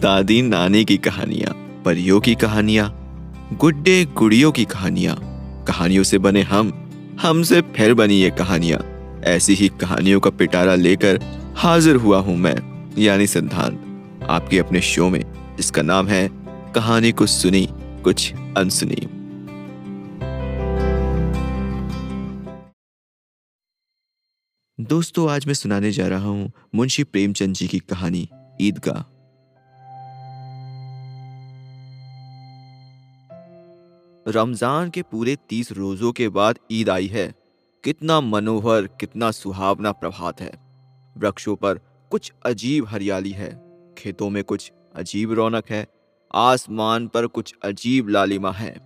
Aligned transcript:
दादी 0.00 0.42
नानी 0.42 0.84
की 0.84 0.96
कहानियाँ, 0.96 1.82
परियों 1.84 2.20
की 2.20 2.34
कहानियाँ, 2.34 2.88
गुड्डे 3.52 4.04
गुड़ियों 4.04 4.52
की 4.52 4.64
कहानियाँ। 4.64 5.16
कहानियों 5.64 6.02
से 6.02 6.18
बने 6.18 6.42
हम, 6.42 6.90
हमसे 7.22 7.60
फिर 7.60 7.94
बनी 7.94 8.14
ये 8.14 8.30
कहानियाँ। 8.30 8.80
ऐसी 9.24 9.54
ही 9.54 9.68
कहानियों 9.68 10.20
का 10.20 10.30
पिटारा 10.30 10.74
लेकर 10.74 11.20
हाजिर 11.56 11.96
हुआ 11.96 12.18
हूँ 12.18 12.36
मैं, 12.36 12.56
यानी 12.98 13.26
सिद्धांत, 13.26 13.84
आपके 14.30 14.58
अपने 14.58 14.80
शो 14.80 15.08
में। 15.08 15.56
जिसका 15.56 15.82
नाम 15.82 16.08
है 16.08 16.30
कहानी 16.74 17.12
कुछ 17.12 17.30
सुनी, 17.30 17.68
कुछ 18.04 18.32
अनसुनी। 18.56 19.06
दोस्तों, 24.84 25.30
आज 25.30 25.46
मैं 25.46 25.54
सुनाने 25.54 25.92
जा 25.92 26.08
रहा 26.08 26.28
हूँ 26.28 26.52
मुंशी 26.74 27.04
प्रेमचंद 27.04 27.54
जी 27.54 27.68
की 27.68 27.78
कहानी, 27.78 28.28
ईदगाह। 28.60 29.09
रमज़ान 34.28 34.90
के 34.90 35.02
पूरे 35.02 35.36
तीस 35.48 35.72
रोजों 35.72 36.12
के 36.12 36.28
बाद 36.28 36.58
ईद 36.70 36.90
आई 36.90 37.06
है। 37.06 37.34
कितना 37.84 38.20
मनोहर, 38.20 38.86
कितना 38.86 39.30
सुहावना 39.30 39.92
प्रभात 39.92 40.40
है। 40.40 40.52
वृक्षों 41.18 41.56
पर 41.56 41.80
कुछ 42.10 42.32
अजीब 42.46 42.86
हरियाली 42.86 43.30
है। 43.30 43.50
खेतों 43.98 44.30
में 44.30 44.44
कुछ 44.44 44.72
अजीब 44.94 45.32
रौनक 45.32 45.70
है। 45.70 45.86
आसमान 46.34 47.06
पर 47.06 47.26
कुछ 47.26 47.54
अजीब 47.64 48.08
लालिमा 48.08 48.52
है। 48.52 48.80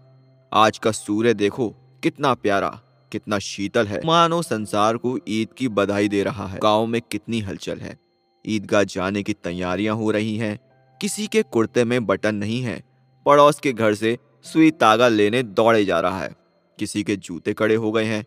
आज 0.52 0.79
का 0.79 0.91
सूर्य 0.91 1.35
देखो, 1.35 1.69
कितना 2.02 2.35
प्यारा, 2.35 2.80
कितना 3.12 3.38
शीतल 3.38 3.87
है। 3.87 4.01
मानो 4.07 4.43
संसार 4.43 4.96
को 4.96 5.19
ईद 5.29 5.48
की 5.59 5.69
बधाई 5.69 6.09
दे 6.09 6.23
रहा 6.23 6.46
है। 6.46 6.59
गाँव 6.59 6.87
में 6.87 7.01
कितनी 7.10 7.41
हलचल 7.41 7.79
है। 7.79 7.99
ईदगाह 8.46 8.85
जाने 8.85 9.23
की 9.23 9.32
तैयारियाँ 9.32 9.96
हो 9.96 10.10
रही 10.10 10.37
हैं। 10.37 10.59
किसी 11.01 11.27
के 11.27 11.43
कुर्ते 11.43 11.85
में 11.85 12.07
बटन 12.07 12.35
नहीं 12.35 12.62
है। 12.62 12.82
पड़ोस 13.27 13.60
के 13.60 13.73
घर 13.73 13.95
से 13.95 14.18
सुई 14.45 14.70
तागा 14.70 15.09
लेने 15.09 15.42
दौड़े 15.42 15.84
जा 15.84 16.00
रहा 16.00 16.18
है। 16.18 16.34
किसी 16.78 17.02
के 17.02 17.16
जूते 17.16 17.52
कड़े 17.52 17.74
हो 17.74 17.92
गए 17.92 18.04
हैं। 18.04 18.24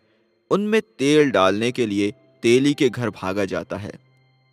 उनमें 0.50 0.80
तेल 0.98 1.30
डालने 1.30 1.72
के 1.72 1.86
लिए 1.86 2.10
तेली 2.42 2.74
के 2.74 2.88
घर 2.88 3.10
भागा 3.10 3.44
जाता 3.44 3.76
है। 3.76 3.92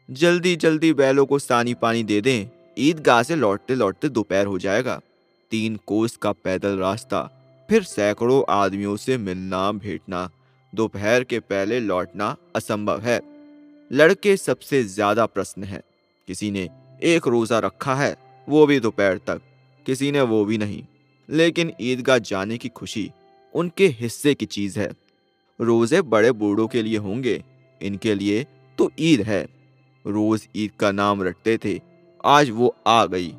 जल्दी 0.10 0.56
जल्दी 0.56 0.94
बैलों 0.94 1.26
को 1.26 1.40
सानी 1.40 1.74
पानी 1.74 2.04
दे 2.04 2.22
दें। 2.22 2.48
ईदगाह 2.80 3.24
से 3.24 3.36
लौटते 3.36 3.76
लौटते 3.76 4.10
दोपहर 4.10 4.46
हो 4.46 4.58
जाएगा। 4.60 5.00
तीन 5.52 5.76
कोस 5.86 6.18
का 6.18 6.32
पैदल 6.32 6.78
रास्ता, 6.78 7.22
फिर 7.70 7.84
सैकड़ों 7.84 8.44
आदमियों 8.50 8.96
से 8.98 9.18
मिलना, 9.18 9.72
भेटना। 9.72 10.30
दोपहर 10.74 11.24
के 11.24 11.40
पहले 11.40 11.80
लौटना 11.80 12.36
असंभव 12.56 13.02
है। 13.02 13.22
लड़के 13.92 14.36
सबसे 14.38 14.84
ज़्यादा 14.84 15.26
प्रश्न 15.26 15.64
है। 15.64 15.82
किसी 16.28 16.52
ने 16.52 16.70
एक 17.04 17.28
रोजा 17.28 17.60
रखा 17.60 17.96
है, 17.96 18.16
वो 18.48 18.66
भी 18.66 18.80
दोपहर 18.80 19.18
तक। 19.18 19.42
किसी 19.86 20.12
ने 20.12 20.22
वो 20.22 20.44
भी 20.46 20.58
नहीं। 20.58 20.84
लेकिन 21.30 21.72
ईदगाह 21.82 22.18
जाने 22.18 22.58
की 22.58 22.70
खुशी 22.70 23.12
उनके 23.54 23.88
हिस्से 23.88 24.34
की 24.34 24.46
चीज़ 24.46 24.80
है। 24.80 24.92
रोज़े 25.60 26.02
बड़े 26.02 26.32
बूढ़ों 26.32 26.68
के 26.68 26.82
लिए 26.84 26.98
होंगे, 26.98 27.44
इनके 27.82 28.16
लिए 28.16 28.46
तो 28.78 28.92
ईद 29.00 29.22
है। 29.22 29.44
रोज 30.08 30.48
ईद 30.56 30.72
का 30.80 30.92
नाम 30.92 31.24
रटते 31.24 31.58
थे, 31.66 31.80
आज 32.26 32.50
वो 32.50 32.76
आ 32.88 33.06
गई। 33.06 33.34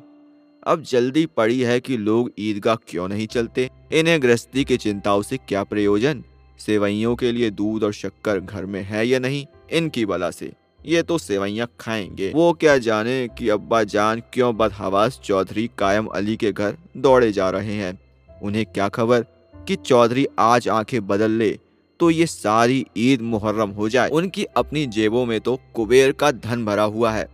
अब 0.63 0.81
जल्दी 0.81 1.25
पड़ी 1.25 1.59
है 1.61 1.79
कि 1.79 1.97
लोग 1.97 2.31
ईदगाह 2.39 2.75
क्यों 2.75 3.07
नहीं 3.07 3.27
चलते? 3.27 3.69
इन्हें 3.93 4.21
गृहस्थी 4.21 4.63
की 4.63 4.77
चिंताओं 4.77 5.21
से 5.21 5.37
क्या 5.37 5.63
प्रयोजन? 5.63 6.23
सेवैयों 6.59 7.15
के 7.15 7.31
लिए 7.31 7.49
दूध 7.49 7.83
और 7.83 7.93
शक्कर 7.93 8.39
घर 8.39 8.65
में 8.65 8.81
है 8.81 9.07
या 9.07 9.19
नहीं? 9.19 9.45
इनकी 9.71 10.05
बला 10.05 10.31
से। 10.31 10.51
ये 10.87 11.01
तो 11.03 11.17
सेवैया 11.17 11.67
खाएँगे। 11.79 12.31
वो 12.35 12.53
क्या 12.53 12.77
जाने 12.77 13.27
कि 13.37 13.49
अब्बा 13.49 13.83
जान 13.83 14.21
क्यों 14.33 14.57
बदहवास 14.57 15.19
चौधरी 15.23 15.69
कायम 15.77 16.05
अली 16.05 16.35
के 16.35 16.51
घर 16.51 16.77
दौड़े 16.97 17.31
जा 17.31 17.49
रहे 17.49 17.73
हैं? 17.73 17.99
उन्हें 18.41 18.65
क्या 18.65 18.89
खबर 18.89 19.25
कि 19.67 19.75
चौधरी 19.75 20.27
आज 20.39 20.67
आँखें 20.69 21.07
बदल 21.07 21.31
ले 21.31 21.59
तो 21.99 22.09
ये 22.09 22.25
सारी 22.25 22.85
ईद 22.97 23.21
मुहर्रम 23.21 23.69
हो 23.69 23.89
जाए? 23.89 24.09
उनकी 24.09 24.43
अपनी 24.43 24.85
जेबों 24.85 25.25
में 25.25 25.39
तो 25.41 25.59
कुबेर 25.73 26.11
का 26.11 26.31
धन 26.31 26.65
भरा 26.65 26.83
हुआ 26.83 27.11
है। 27.11 27.27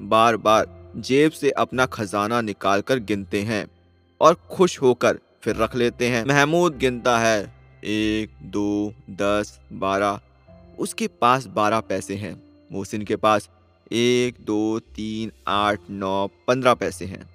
बार 0.00 0.36
बार 0.36 0.66
जेब 0.96 1.30
से 1.30 1.50
अपना 1.50 1.86
खजाना 1.86 2.40
निकालकर 2.40 2.98
गिनते 2.98 3.42
हैं 3.42 3.66
और 4.20 4.34
खुश 4.50 4.80
होकर 4.82 5.18
फिर 5.42 5.56
रख 5.56 5.76
लेते 5.76 6.08
हैं। 6.08 6.24
महमूद 6.24 6.78
गिनता 6.78 7.18
है 7.18 7.54
एक, 7.84 8.30
दो, 8.42 8.92
दस, 9.10 9.60
बारह। 9.72 10.20
उसके 10.78 11.06
पास 11.06 11.46
बारह 11.46 11.80
पैसे 11.80 12.14
हैं। 12.14 12.45
मोहसिन 12.70 13.02
के 13.02 13.16
पास 13.16 13.48
एक, 13.92 14.34
दो, 14.40 14.78
तीन, 14.78 15.32
आठ, 15.48 15.80
नौ, 15.90 16.26
पंद्रह 16.48 16.74
पैसे 16.74 17.04
हैं। 17.04 17.28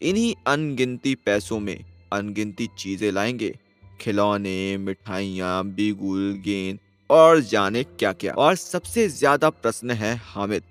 इन्हीं 0.00 0.34
अनगिनती 0.46 1.14
पैसों 1.26 1.58
में 1.60 1.78
अनगिनती 2.12 2.68
चीज़ें 2.78 3.10
लाएँगे। 3.12 3.54
खिलौने, 4.00 4.76
मिठाइयाँ, 4.76 5.64
बिगुल, 5.66 6.32
गेंद 6.44 6.78
और 7.10 7.40
जाने 7.40 7.82
क्या 7.84 8.12
क्या 8.12 8.32
और 8.34 8.54
सबसे 8.54 9.08
ज़्यादा 9.08 9.50
प्रश्न 9.50 9.90
है 9.90 10.14
हामिद। 10.24 10.62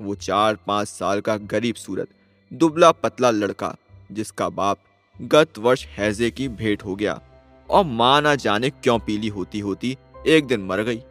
वो 0.00 0.14
चार, 0.14 0.58
पाँच 0.66 0.88
साल 0.88 1.20
का 1.20 1.36
गरीब 1.36 1.74
सूरत, 1.74 2.08
दुबला 2.52 2.90
पतला 2.92 3.30
लड़का, 3.30 3.74
जिसका 4.12 4.48
बाप 4.48 4.78
गत 5.20 5.58
वर्ष 5.58 5.86
हैजे 5.88 6.30
की 6.30 6.48
भेंट 6.48 6.84
हो 6.84 6.94
गया 6.96 7.20
और 7.68 7.84
माँ 7.84 8.20
ना 8.22 8.34
जाने 8.34 8.70
क्यों 8.70 8.98
पीली 8.98 9.28
होती 9.28 9.60
होती 9.60 9.96
एक 10.26 10.46
दिन 10.46 10.60
मर 10.60 10.82
गई। 10.82 11.02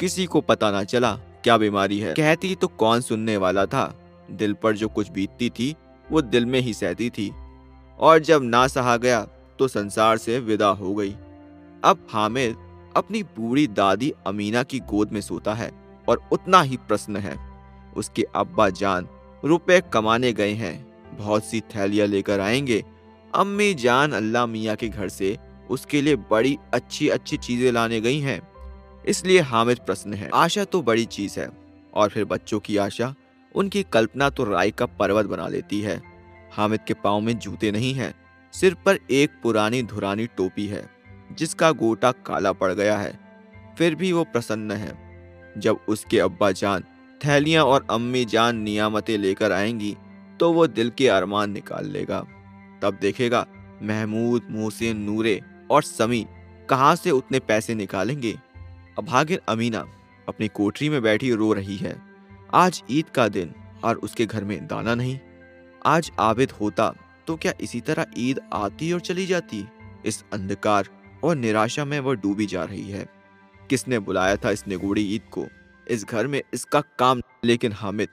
किसी 0.00 0.26
को 0.26 0.40
पता 0.40 0.70
ना 0.70 0.82
चला 0.84 1.18
क्या 1.44 1.56
बीमारी 1.58 1.98
है? 1.98 2.14
कहती 2.14 2.54
तो 2.54 2.66
कौन 2.66 3.00
सुनने 3.00 3.36
वाला 3.36 3.66
था? 3.66 3.94
दिल 4.30 4.52
पर 4.52 4.76
जो 4.76 4.88
कुछ 4.88 5.10
बीतती 5.10 5.50
थी, 5.50 5.74
वो 6.12 6.22
दिल 6.22 6.46
में 6.46 6.60
ही 6.60 6.74
सहती 6.74 7.10
थी। 7.10 7.32
और 8.00 8.18
जब 8.18 8.42
ना 8.42 8.66
सहा 8.66 8.96
गया 8.96 9.26
तो 9.58 9.68
संसार 9.68 10.16
से 10.16 10.38
विदा 10.38 10.68
हो 10.68 10.94
गई। 10.94 11.14
अब 11.84 12.06
हामिद 12.10 12.56
अपनी 12.96 13.22
बूढ़ी 13.22 13.66
दादी 13.66 14.12
अमीना 14.26 14.62
की 14.62 14.78
गोद 14.78 15.12
में 15.12 15.20
सोता 15.20 15.54
है 15.54 15.70
और 16.08 16.28
उतना 16.32 16.62
ही 16.62 16.76
प्रश्न 16.76 17.16
है। 17.16 17.36
उसके 17.96 18.26
अब्बा 18.36 18.68
जान 18.70 19.08
रुपए 19.44 19.80
कमाने 19.92 20.32
गए 20.32 20.52
हैं। 20.52 20.86
बहुत 21.18 21.44
सी 21.44 21.60
थैलियाँ 21.60 22.06
लेकर 22.06 22.40
आएँगे। 22.40 22.84
अम्मी 23.34 23.74
जान 23.74 24.12
अल्लाह 24.12 24.46
मियाँ 24.46 24.76
के 24.76 24.88
घर 24.88 25.08
से 25.08 25.38
उसके 25.70 26.02
लिए 26.02 26.16
बड़ी 26.16 26.58
अच्छी 26.74 27.08
अच्छी 27.08 27.36
चीज़ें 27.36 27.72
लाने 27.72 28.00
गई 28.00 28.18
हैं। 28.18 28.47
इसलिए 29.08 29.40
हामिद 29.40 29.78
प्रश्न 29.78 30.14
है। 30.14 30.30
आशा 30.34 30.64
तो 30.64 30.82
बड़ी 30.82 31.04
चीज़ 31.04 31.40
है, 31.40 31.48
और 31.94 32.08
फिर 32.08 32.24
बच्चों 32.24 32.60
की 32.60 32.76
आशा, 32.76 33.14
उनकी 33.54 33.82
कल्पना 33.82 34.30
तो 34.30 34.44
राय 34.44 34.70
का 34.70 34.86
पर्वत 34.86 35.26
बना 35.26 35.48
लेती 35.48 35.80
है। 35.80 36.00
हामिद 36.52 36.80
के 36.80 36.94
पाँव 36.94 37.20
में 37.20 37.38
जूते 37.38 37.70
नहीं 37.72 37.94
हैं, 37.94 38.14
सिर 38.52 38.74
पर 38.74 38.98
एक 39.10 39.30
पुरानी 39.42 39.82
धुरानी 39.82 40.26
टोपी 40.26 40.66
है, 40.66 40.88
जिसका 41.32 41.70
गोटा 41.72 42.12
काला 42.26 42.52
पड़ 42.52 42.72
गया 42.72 42.98
है। 42.98 43.18
फिर 43.78 43.94
भी 43.94 44.12
वो 44.12 44.24
प्रसन्न 44.24 44.72
है। 44.72 44.92
जब 45.58 45.78
उसके 45.88 46.18
अब्बा 46.18 46.50
जान, 46.50 46.84
थैलियाँ 47.24 47.64
और 47.64 47.86
अम्मी 47.90 48.24
जान 48.24 48.56
नियामतें 48.56 49.16
लेकर 49.18 49.52
आएँगी 49.52 49.96
तो 50.40 50.52
वो 50.52 50.66
दिल 50.66 50.90
के 50.90 51.08
अरमान 51.08 51.50
निकाल 51.50 51.86
लेगा। 51.86 52.20
तब 52.82 52.98
देखेगा, 53.00 53.46
महमूद, 53.82 54.46
मोहसिन, 54.50 54.96
नूरे 54.96 55.40
और 55.70 55.82
समी 55.82 56.26
कहाँ 56.70 56.94
से 56.96 57.10
उतने 57.10 57.38
पैसे 57.38 57.74
निकालेंगे? 57.74 58.38
अभागिन 58.98 59.38
अमीना 59.48 59.80
अपनी 60.28 60.46
कोठरी 60.48 60.88
में 60.88 61.02
बैठी 61.02 61.32
रो 61.32 61.52
रही 61.52 61.76
है। 61.76 61.94
आज 62.54 62.82
ईद 62.90 63.08
का 63.08 63.28
दिन 63.28 63.52
और 63.84 63.96
उसके 63.96 64.26
घर 64.26 64.44
में 64.44 64.66
दाना 64.66 64.94
नहीं। 64.94 65.18
आज 65.86 66.10
आबिद 66.20 66.50
होता 66.50 66.94
तो 67.26 67.36
क्या 67.36 67.52
इसी 67.60 67.80
तरह 67.80 68.06
ईद 68.18 68.40
आती 68.52 68.92
और 68.92 69.00
चली 69.00 69.26
जाती? 69.26 69.64
इस 70.06 70.24
अंधकार 70.32 70.88
और 71.24 71.36
निराशा 71.36 71.84
में 71.84 71.98
वह 72.00 72.14
डूबी 72.14 72.46
जा 72.46 72.64
रही 72.64 72.90
है। 72.90 73.06
किसने 73.70 73.98
बुलाया 73.98 74.36
था 74.36 74.50
इस 74.50 74.66
निगूढ़ी 74.68 75.06
ईद 75.14 75.30
को? 75.32 75.46
इस 75.88 76.04
घर 76.04 76.26
में 76.26 76.42
इसका 76.54 76.80
काम 76.98 77.22
लेकिन 77.44 77.72
हामिद, 77.72 78.08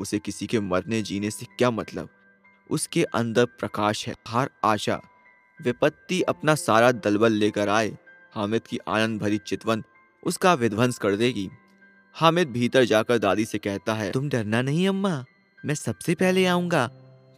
उसे 0.00 0.18
किसी 0.18 0.46
के 0.46 0.60
मरने 0.60 1.02
जीने 1.02 1.30
से 1.30 1.46
क्या 1.58 1.70
मतलब? 1.70 2.08
उसके 2.70 3.04
अंदर 3.04 3.44
प्रकाश 3.44 4.08
है, 4.08 4.14
हर 4.28 4.50
आशा। 4.64 5.00
विपत्ति 5.60 6.22
अपना 6.22 6.54
सारा 6.54 6.92
दलबल 6.92 7.32
लेकर 7.32 7.68
आए। 7.68 7.96
हामिद 8.32 8.66
की 8.66 8.78
आनंद 8.88 9.20
भरी 9.20 9.38
चितवन 9.38 9.84
उसका 10.22 10.54
विध्वंस 10.54 10.98
कर 10.98 11.16
देगी। 11.16 11.48
हामिद 12.16 12.48
भीतर 12.48 12.84
जाकर 12.84 13.18
दादी 13.18 13.44
से 13.44 13.58
कहता 13.58 13.94
है 13.94 14.10
तुम 14.10 14.28
डरना 14.28 14.62
नहीं 14.62 14.88
अम्मा 14.88 15.24
मैं 15.64 15.74
सबसे 15.74 16.14
पहले 16.14 16.44
आऊँगा। 16.46 16.86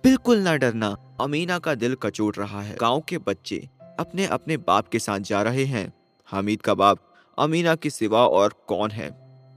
बिल्कुल 0.04 0.38
ना 0.38 0.56
डरना। 0.56 0.88
अमीना 1.20 1.58
का 1.58 1.74
दिल 1.74 1.94
कचोट 1.94 2.38
रहा 2.38 2.62
है। 2.62 2.76
गाँव 2.76 3.00
के 3.08 3.18
बच्चे 3.18 3.68
अपने 3.98 4.26
अपने 4.26 4.56
बाप 4.56 4.88
के 4.88 4.98
साथ 4.98 5.18
जा 5.20 5.42
रहे 5.42 5.64
हैं। 5.64 5.92
हामिद 6.28 6.62
का 6.62 6.74
बाप 6.74 7.06
अमीना 7.38 7.74
के 7.74 7.90
सिवा 7.90 8.26
और 8.26 8.54
कौन 8.68 8.90
है? 8.90 9.10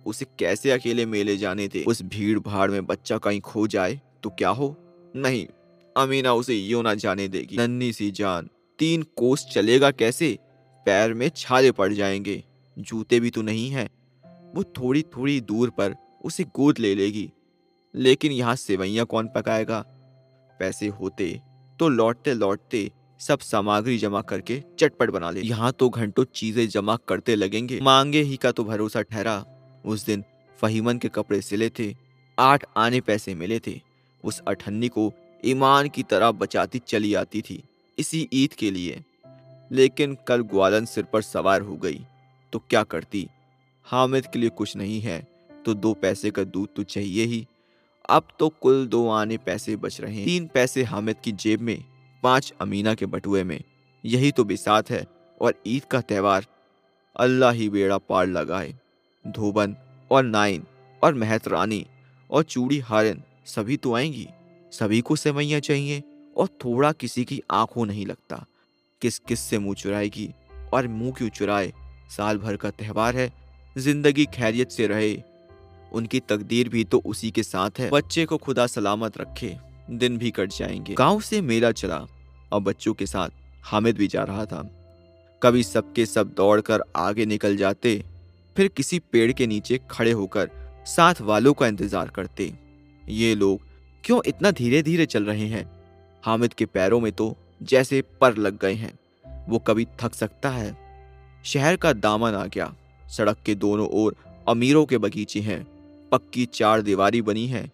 उसे 0.06 0.26
कैसे 0.40 0.72
अकेले 0.72 1.06
मेले 1.06 1.38
जाने 1.38 1.68
थे 1.68 1.84
उस 1.84 2.02
भीड़ 2.04 2.40
भाड़ 2.40 2.70
में 2.72 2.86
बच्चा 2.86 3.18
कहीं 3.18 3.42
खो 3.42 3.68
जाए 3.68 4.00
तो 4.24 4.30
क्या 4.30 4.50
हो? 4.50 4.76
नहीं 5.16 5.46
अमीना 5.96 6.34
उसे 6.34 6.56
यो 6.56 6.82
ना 6.82 6.94
जाने 6.94 7.28
देगी। 7.28 7.58
नन्नी 7.58 7.92
सी 7.94 8.10
जान 8.12 8.50
तीन 8.80 9.04
कोस 9.16 9.46
चलेगा 9.54 9.92
कैसे? 9.92 10.38
पैर 10.86 11.14
में 11.14 11.30
छाले 11.36 11.72
पड़ 11.72 11.94
जाएँगे। 11.94 12.44
जूते 12.78 13.20
भी 13.20 13.30
तो 13.30 13.42
नहीं 13.42 13.70
है। 13.70 13.90
वो 14.56 14.64
थोड़ी 14.78 15.02
थोड़ी 15.02 15.40
दूर 15.42 15.70
पर 15.70 15.96
उसे 16.26 16.44
गोद 16.56 16.80
ले 16.80 16.94
लेगी। 16.96 17.30
लेकिन 17.94 18.32
यहाँ 18.32 18.56
सेवैया 18.56 19.04
कौन 19.04 19.28
पकाएगा? 19.28 19.80
पैसे 20.60 20.88
होते 20.88 21.40
तो 21.80 21.90
लौटते 21.90 22.34
लौटते 22.34 22.92
सब 23.20 23.40
सामग्री 23.40 23.98
जमा 23.98 24.22
करके 24.22 24.62
चटपट 24.80 25.10
बना 25.10 25.30
ले 25.32 25.42
यहाँ 25.42 25.72
तो 25.72 25.90
घंटों 25.90 26.24
चीज़ें 26.36 26.68
जमा 26.68 26.96
करते 27.08 27.36
लगेंगे। 27.36 27.80
मांगे 27.82 28.22
ही 28.22 28.38
का 28.38 28.52
तो 28.52 28.64
भरोसा 28.64 29.02
ठहरा। 29.02 29.44
उस 29.86 30.06
दिन 30.06 30.24
फहीमन 30.62 30.98
के 30.98 31.08
कपड़े 31.08 31.42
सिले 31.42 31.70
थे। 31.70 31.94
आठ 32.38 32.66
आने 32.78 33.02
पैसे 33.02 33.36
मिले 33.36 33.60
थे। 33.60 33.80
उस 34.24 34.40
अठन्नी 34.48 34.88
को 34.88 35.12
ईमान 35.46 35.90
की 35.90 36.04
तरह 36.04 36.32
बचाती 36.32 36.80
चली 36.80 37.14
आती 37.14 37.42
थी। 37.42 37.64
इसी 37.98 38.28
ईद 38.34 38.54
के 38.54 38.72
लिए। 38.72 39.04
लेकिन 39.72 40.18
कल 40.28 40.42
ग्वालन 40.42 40.86
सिर 40.86 41.04
पर 41.04 41.22
सवार 41.22 41.62
हो 41.62 41.76
गई। 41.76 42.06
तो 42.54 42.60
क्या 42.60 42.84
करती? 42.84 43.28
हामिद 43.88 44.26
के 44.26 44.40
लिए 44.40 44.50
कुछ 44.50 44.76
नहीं 44.76 45.00
है 45.02 45.22
तो 45.66 45.74
दो 45.74 45.94
पैसे 45.94 46.32
का 46.32 46.44
दूध 46.44 46.70
तो 46.76 46.84
चाहिए 46.84 47.26
ही। 47.26 47.46
अब 48.10 48.28
तो 48.40 48.50
कुल 48.62 48.86
दो 48.88 49.08
आने 49.10 49.38
पैसे 49.38 49.76
बच 49.76 50.00
रहे 50.02 50.16
हैं। 50.16 50.26
तीन 50.26 50.48
पैसे 50.48 50.84
हामिद 50.84 51.16
की 51.24 51.32
जेब 51.32 51.62
में, 51.62 51.84
पाँच 52.24 52.54
अमीना 52.62 52.94
के 52.94 53.06
बटुए 53.06 53.44
में। 53.44 53.60
यही 54.04 54.32
तो 54.32 54.44
बिसात 54.44 54.90
है, 54.90 55.06
और 55.42 55.54
ईद 55.68 55.84
का 55.84 56.02
त्यौहार। 56.02 56.46
अल्लाह 57.16 57.52
ही 57.52 57.70
बेड़ा 57.70 57.98
पार 57.98 58.28
लगाए। 58.28 58.74
धोबन, 59.26 59.76
और 60.12 60.24
नाइन, 60.24 60.64
और 61.04 61.14
महत 61.14 61.48
रानी 61.48 61.86
और 62.30 62.44
चूड़ी 62.44 62.80
हारन, 62.80 63.22
सभी 63.46 63.78
तो 63.78 63.94
आएँगी। 63.94 64.28
सभी 64.72 65.02
को 65.02 65.16
सेवैया 65.16 65.60
चाहिए, 65.60 66.04
और 66.38 66.48
थोड़ा 66.66 66.92
किसी 66.92 67.26
की 67.26 67.42
आँखों 67.52 67.86
नहीं 67.86 68.06
लगता। 68.06 68.46
किस 69.02 69.20
किस 69.20 69.40
से 69.40 69.60
मुँह 69.60 69.76
चुराएगी, 69.76 70.30
और 70.74 70.88
मुँह 70.88 71.12
क्यों 71.12 71.30
चुराए? 71.30 71.74
साल 72.18 72.38
भर 72.38 72.56
का 72.56 72.70
त्यौहार 72.70 73.16
है, 73.16 73.32
ज़िंदगी 73.78 74.26
खैरियत 74.26 74.72
से 74.72 74.88
रहे। 74.88 75.22
उनकी 75.92 76.20
तकदीर 76.20 76.70
भी 76.70 76.84
तो 76.84 77.02
उसी 77.06 77.32
के 77.32 77.44
साथ 77.44 77.80
है। 77.80 77.90
बच्चे 77.90 78.26
को 78.26 78.38
खुदा 78.38 78.68
सलामत 78.68 79.18
रखे, 79.18 79.56
दिन 79.90 80.18
भी 80.18 80.32
कट 80.32 80.50
जाएँगे। 80.50 80.94
गाँव 80.94 81.20
से 81.22 81.42
मेला 81.42 81.72
चला, 81.72 82.06
और 82.52 82.62
बच्चों 82.62 82.94
के 82.94 83.06
साथ 83.06 83.30
हामिद 83.64 83.98
भी 83.98 84.08
जा 84.08 84.24
रहा 84.24 84.46
था। 84.46 84.70
कभी 85.42 85.64
सबके 85.64 86.06
सब 86.06 86.34
दौड़कर 86.34 86.84
आगे 86.96 87.26
निकल 87.26 87.58
जाते, 87.58 88.04
फिर 88.56 88.68
किसी 88.68 89.00
पेड़ 89.00 89.32
के 89.32 89.48
नीचे 89.48 89.80
खड़े 89.92 90.12
होकर 90.12 90.50
साथ 90.86 91.22
वालों 91.22 91.54
का 91.54 91.68
इंतज़ार 91.68 92.08
करते। 92.08 92.54
ये 93.10 93.36
लोग 93.36 93.60
क्यों 94.04 94.22
इतना 94.26 94.52
धीरे 94.52 94.82
धीरे 94.84 95.06
चल 95.06 95.26
रहे 95.26 95.48
हैं? 95.48 95.66
हामिद 96.24 96.54
के 96.54 96.66
पैरों 96.66 97.00
में 97.00 97.12
तो 97.12 97.36
जैसे 97.64 98.02
पर 98.22 98.38
लग 98.38 98.60
गए 98.60 98.74
हैं। 98.74 98.94
वो 99.50 99.60
कभी 99.60 99.88
थक 100.02 100.14
सकता 100.14 100.50
है 100.50 100.83
शहर 101.44 101.76
का 101.76 101.94
दामन 101.94 102.34
आ 102.34 102.46
गया। 102.46 102.76
सड़क 103.10 103.38
के 103.46 103.56
दोनों 103.56 103.88
ओर 103.88 104.16
अमीरों 104.48 104.86
के 104.86 104.98
बगीचे 104.98 105.40
हैं। 105.40 105.64
पक्की 106.12 106.46
चार 106.46 106.82
दीवारी 106.82 107.22
बनी 107.22 107.48
है। 107.48 107.72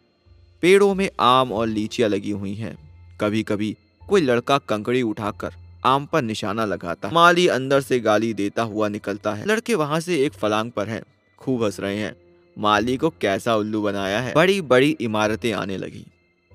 पेड़ों 0.62 0.96
में 0.96 1.10
आम 1.20 1.52
और 1.52 1.68
लीचियाँ 1.68 2.10
लगी 2.10 2.32
हुई 2.32 2.54
हैं। 2.54 2.78
कभी 3.22 3.44
कभी 3.44 3.78
कोई 4.10 4.22
लड़का 4.22 4.58
कंकड़ी 4.58 5.02
उठाकर 5.02 5.54
आम 5.86 6.06
पर 6.06 6.22
निशाना 6.22 6.66
लगाता 6.66 7.10
माली 7.14 7.48
अंदर 7.48 7.82
से 7.82 8.00
गाली 8.00 8.34
देता 8.34 8.62
हुआ 8.62 8.88
निकलता 8.88 9.34
है। 9.34 9.46
लड़के 9.46 9.76
वहाँ 9.76 10.00
से 10.00 10.26
एक 10.26 10.34
फलांग 10.34 10.72
पर 10.72 10.90
हैं। 10.90 11.04
खूब 11.38 11.64
हंस 11.64 11.80
रहे 11.80 11.98
हैं। 11.98 12.16
माली 12.58 12.98
को 12.98 13.10
कैसा 13.10 13.56
उल्लू 13.56 13.82
बनाया 13.82 14.20
है। 14.20 14.34
बड़ी 14.34 14.62
बड़ी 14.62 14.98
इमारतें 15.02 15.54
आने 15.54 15.78
लगी। 15.78 16.06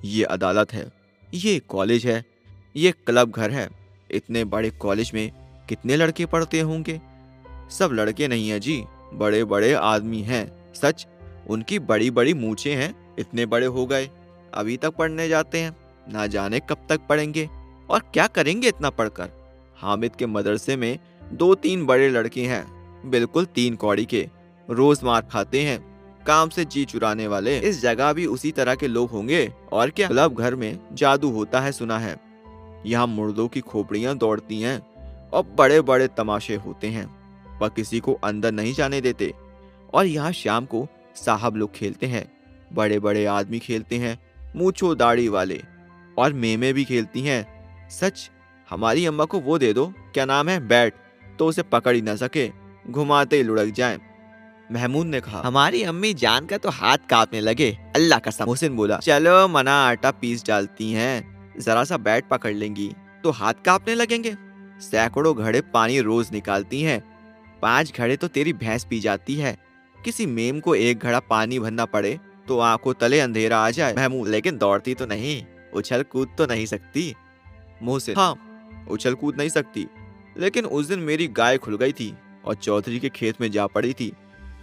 ये 0.05 0.25
अदालत 0.25 0.72
है। 0.72 0.93
ये 1.34 1.58
कॉलेज 1.58 2.06
है। 2.06 2.25
ये 2.76 2.93
क्लब 2.93 3.31
घर 3.31 3.50
है। 3.50 3.70
इतने 4.10 4.44
बड़े 4.44 4.70
कॉलेज 4.70 5.10
में 5.14 5.31
कितने 5.69 5.96
लड़के 5.96 6.26
पढ़ते 6.26 6.61
होंगे? 6.61 7.00
सब 7.70 7.90
लड़के 7.93 8.28
नहीं 8.28 8.49
है 8.49 8.61
जी 8.61 8.84
बड़े 9.14 9.44
बड़े 9.44 9.72
आदमी 9.72 10.20
हैं, 10.22 10.72
सच? 10.75 11.06
उनकी 11.46 11.78
बड़ी 11.78 12.11
बड़ी 12.11 12.34
मूछे 12.34 12.75
हैं, 12.75 12.94
इतने 13.19 13.46
बड़े 13.46 13.66
हो 13.66 13.87
गए। 13.87 14.08
अभी 14.55 14.76
तक 14.76 14.90
पढ़ने 14.90 15.28
जाते 15.28 15.58
हैं, 15.58 15.76
ना 16.12 16.26
जाने 16.26 16.61
कब 16.61 16.87
तक 16.88 17.00
पढ़ेंगे, 17.08 17.49
और 17.90 18.00
क्या 18.14 18.26
करेंगे 18.26 18.69
इतना 18.69 18.90
पढ़कर? 18.90 19.31
हामिद 19.76 20.16
के 20.16 20.26
मदरसे 20.26 20.76
में 20.76 20.99
दो 21.32 21.55
तीन 21.55 21.87
बड़े 21.87 22.08
लड़के 22.08 22.43
हैं, 22.43 22.64
बिल्कुल 23.10 23.44
तीन 23.44 23.75
कौड़ी 23.75 24.05
के, 24.05 24.28
रोज 24.69 25.02
मार 25.05 25.22
खाते 25.22 25.62
हैं, 25.62 25.78
काम 26.26 26.49
से 26.49 26.64
जी 26.64 26.84
चुराने 26.84 27.26
वाले। 27.26 27.58
इस 27.58 27.81
जगह 27.82 28.12
भी 28.12 28.26
उसी 28.26 28.50
तरह 28.52 28.75
के 28.75 28.88
लोग 28.88 29.10
होंगे, 29.10 29.52
और 29.72 29.90
क्या? 29.90 30.08
क्लब 30.08 30.34
घर 30.34 30.55
में 30.55 30.78
जादू 30.93 31.31
होता 31.31 31.60
है 31.60 31.72
सुना 31.72 31.99
है। 31.99 32.17
यहाँ 32.87 33.06
मुर्दों 33.06 33.49
की 33.49 33.60
खोपड़ियाँ 33.60 34.17
दौड़ती 34.17 34.60
हैं 34.60 34.81
और 35.34 35.42
बड़े 35.58 35.81
बड़े 35.81 36.06
तमाशे 36.08 36.54
होते 36.56 36.88
हैं। 36.88 37.06
पर 37.60 37.69
किसी 37.69 38.00
को 38.00 38.12
अंदर 38.25 38.52
नहीं 38.52 38.75
जाने 38.75 39.00
देते। 39.00 39.32
और 39.94 40.06
यहाँ 40.06 40.32
शाम 40.32 40.64
को 40.64 40.86
साहब 41.16 41.56
लोग 41.56 41.75
खेलते 41.75 42.06
हैं। 42.06 42.25
बड़े 42.72 42.98
बड़े 42.98 43.25
आदमी 43.26 43.58
खेलते 43.58 43.98
हैं 43.98 44.19
मूछो 44.56 44.94
दाढ़ी 44.94 45.28
वाले। 45.28 45.62
और 46.19 46.32
मेमे 46.32 46.72
भी 46.72 46.84
खेलती 46.84 47.20
हैं। 47.20 47.88
सच 47.90 48.31
हमारी 48.70 49.06
अम्मा 49.06 49.25
को 49.25 49.40
वो 49.40 49.58
दे 49.58 49.72
दो। 49.72 49.86
क्या 50.14 50.25
नाम 50.25 50.48
है? 50.48 50.58
बैट 50.69 50.94
तो 51.38 51.46
उसे 51.46 51.62
पकड़ 51.62 51.94
ही 51.94 52.02
ना 52.02 52.16
सके। 52.16 52.50
घुमाते 52.90 53.36
ही 53.36 53.42
लुढ़क 53.42 53.72
जाए। 53.75 53.98
महमूद 54.72 55.06
ने 55.06 55.20
कहा 55.20 55.42
हमारी 55.44 55.82
अम्मी 55.82 56.12
जान 56.14 56.46
का 56.46 56.58
तो 56.58 56.70
हाथ 56.70 56.98
कांपने 57.10 57.40
लगे। 57.40 57.70
अल्लाह 57.96 58.19
का 58.19 58.31
मोहसिन 58.46 58.76
बोला 58.76 58.98
चलो 58.98 59.48
मना 59.48 59.75
आटा 59.86 60.10
पीस 60.10 60.44
डालती 60.46 60.92
हैं। 60.92 61.52
जरा 61.60 61.84
सा 61.84 61.96
बैट 61.96 62.28
पकड़ 62.28 62.52
लेंगी 62.52 62.90
तो 63.25 63.31
हाथ 63.31 63.54
कांपने 63.64 63.94
लगेंगे। 63.94 64.36
सैकड़ों 64.84 65.36
घड़े 65.36 65.60
पानी 65.75 66.00
रोज 66.00 66.31
निकालती 66.32 66.82
हैं। 66.82 67.02
पाँच 67.62 67.92
घड़े 67.98 68.16
तो 68.16 68.28
तेरी 68.28 68.52
भैंस 68.52 68.84
पी 68.84 69.00
जाती 69.00 69.34
है। 69.34 69.56
किसी 69.96 70.26
मेम 70.26 70.60
को 70.60 70.75
एक 70.75 70.98
घड़ा 70.98 71.20
पानी 71.20 71.58
भरना 71.58 71.84
पड़े 71.84 72.19
तो 72.48 72.58
आँखों 72.58 72.92
तले 72.94 73.20
अंधेरा 73.20 73.58
आ 73.58 73.70
जाए। 73.70 73.94
महमूद 73.94 74.28
लेकिन 74.28 74.58
दौड़ती 74.58 74.94
तो 74.94 75.06
नहीं। 75.06 75.44
उछल 75.75 76.02
कूद 76.02 76.34
तो 76.38 76.46
नहीं 76.46 76.66
सकती। 76.66 77.14
मुँह 77.82 77.98
से 77.98 78.12
हाँ 78.12 78.86
उछल 78.90 79.14
कूद 79.14 79.36
नहीं 79.36 79.48
सकती। 79.48 79.86
लेकिन 80.38 80.64
उस 80.64 80.86
दिन 80.86 80.98
मेरी 80.98 81.28
गाय 81.28 81.58
खुल 81.58 81.76
गई 81.76 81.92
थी 81.92 82.12
और 82.44 82.54
चौधरी 82.54 82.98
के 82.98 83.08
खेत 83.08 83.40
में 83.40 83.50
जा 83.50 83.66
पड़ी 83.66 83.92
थी। 83.92 84.12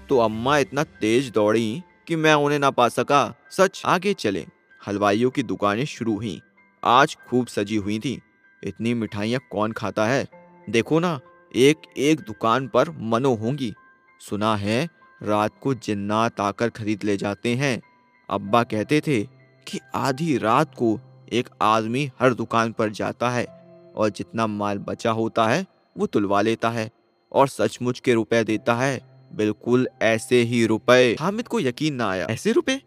तो 0.09 0.18
अम्मा 0.18 0.57
इतना 0.57 0.83
तेज 0.83 1.29
दौड़ी 1.29 1.83
कि 2.07 2.15
मैं 2.15 2.33
उन्हें 2.33 2.59
ना 2.59 2.69
पा 2.71 2.88
सका। 2.89 3.35
सच, 3.51 3.81
आगे 3.85 4.13
चले। 4.13 4.45
हलवाइयों 4.88 5.29
की 5.29 5.44
दुकानें 5.44 5.85
शुरू 5.85 6.15
हुई। 6.15 6.41
आज 6.83 7.18
खूब 7.29 7.47
सजी 7.47 7.75
हुई 7.75 8.00
थी। 8.00 8.19
इतनी 8.63 8.93
मिठाइयाँ 8.93 9.41
कौन 9.51 9.71
खाता 9.71 10.05
है? 10.05 10.27
देखो 10.69 10.99
ना 10.99 11.19
एक 11.55 11.77
एक 11.97 12.19
दुकान 12.19 12.67
पर 12.67 12.89
मनो 12.89 13.35
होंगी। 13.35 13.73
सुना 14.19 14.55
है, 14.55 14.89
रात 15.23 15.51
को 15.61 15.73
जिन्नात 15.73 16.41
आकर 16.41 16.69
खरीद 16.69 17.03
ले 17.03 17.18
जाते 17.18 17.56
हैं। 17.56 17.81
अब्बा 18.30 18.63
कहते 18.63 19.01
थे 19.01 19.23
कि 19.68 19.80
आधी 19.95 20.37
रात 20.37 20.75
को 20.75 20.99
एक 21.33 21.49
आदमी 21.61 22.11
हर 22.19 22.33
दुकान 22.33 22.71
पर 22.71 22.89
जाता 22.89 23.30
है 23.30 23.45
और 23.95 24.09
जितना 24.09 24.47
माल 24.47 24.77
बचा 24.77 25.11
होता 25.11 25.47
है, 25.47 25.65
वो 25.97 26.06
तुलवा 26.06 26.41
लेता 26.41 26.69
है 26.69 26.91
और 27.31 27.47
सचमुच 27.47 27.99
के 27.99 28.13
रुपए 28.13 28.44
देता 28.44 28.75
है। 28.75 29.11
बिल्कुल 29.35 29.87
ऐसे 30.01 30.41
ही 30.41 30.65
रुपए। 30.65 31.15
हामिद 31.19 31.47
को 31.47 31.59
यकीन 31.59 31.94
ना 31.94 32.09
आया। 32.09 32.27
ऐसे 32.30 32.51
रुपए? 32.51 32.81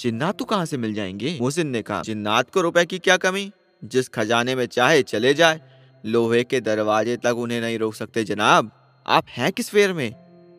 जिन्नात 0.00 0.38
तो 0.38 0.44
कहाँ 0.44 0.66
से 0.66 0.76
मिल 0.76 0.94
जाएँगे? 0.94 1.38
मोहसिन 1.40 1.66
ने 1.66 1.82
कहा, 1.82 2.02
जिन्नात 2.02 2.50
को 2.50 2.60
रुपए 2.60 2.84
की 2.84 2.98
क्या 2.98 3.16
कमी? 3.16 3.52
जिस 3.86 4.08
खजाने 4.08 4.54
में 4.54 4.66
चाहे 4.66 5.02
चले 5.02 5.34
जाए। 5.34 5.60
लोहे 6.04 6.44
के 6.44 6.60
दरवाजे 6.60 7.16
तक 7.16 7.36
उन्हें 7.36 7.60
नहीं 7.60 7.78
रोक 7.78 7.94
सकते, 7.94 8.24
जनाब। 8.24 8.70
आप 9.06 9.24
हैं 9.28 9.52
किस 9.52 9.68
फेर 9.70 9.92
में? 9.92 10.14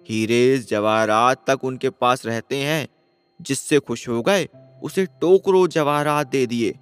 हीरे 0.09 0.57
जवाहरात 0.59 1.43
तक 1.47 1.63
उनके 1.63 1.89
पास 1.89 2.25
रहते 2.25 2.55
हैं। 2.55 2.87
जिससे 3.41 3.79
खुश 3.79 4.07
हो 4.07 4.21
गए, 4.21 4.47
उसे 4.83 5.05
टोकरो 5.05 5.67
जवाहरात 5.67 6.27
दे 6.27 6.45
दिए। 6.45 6.75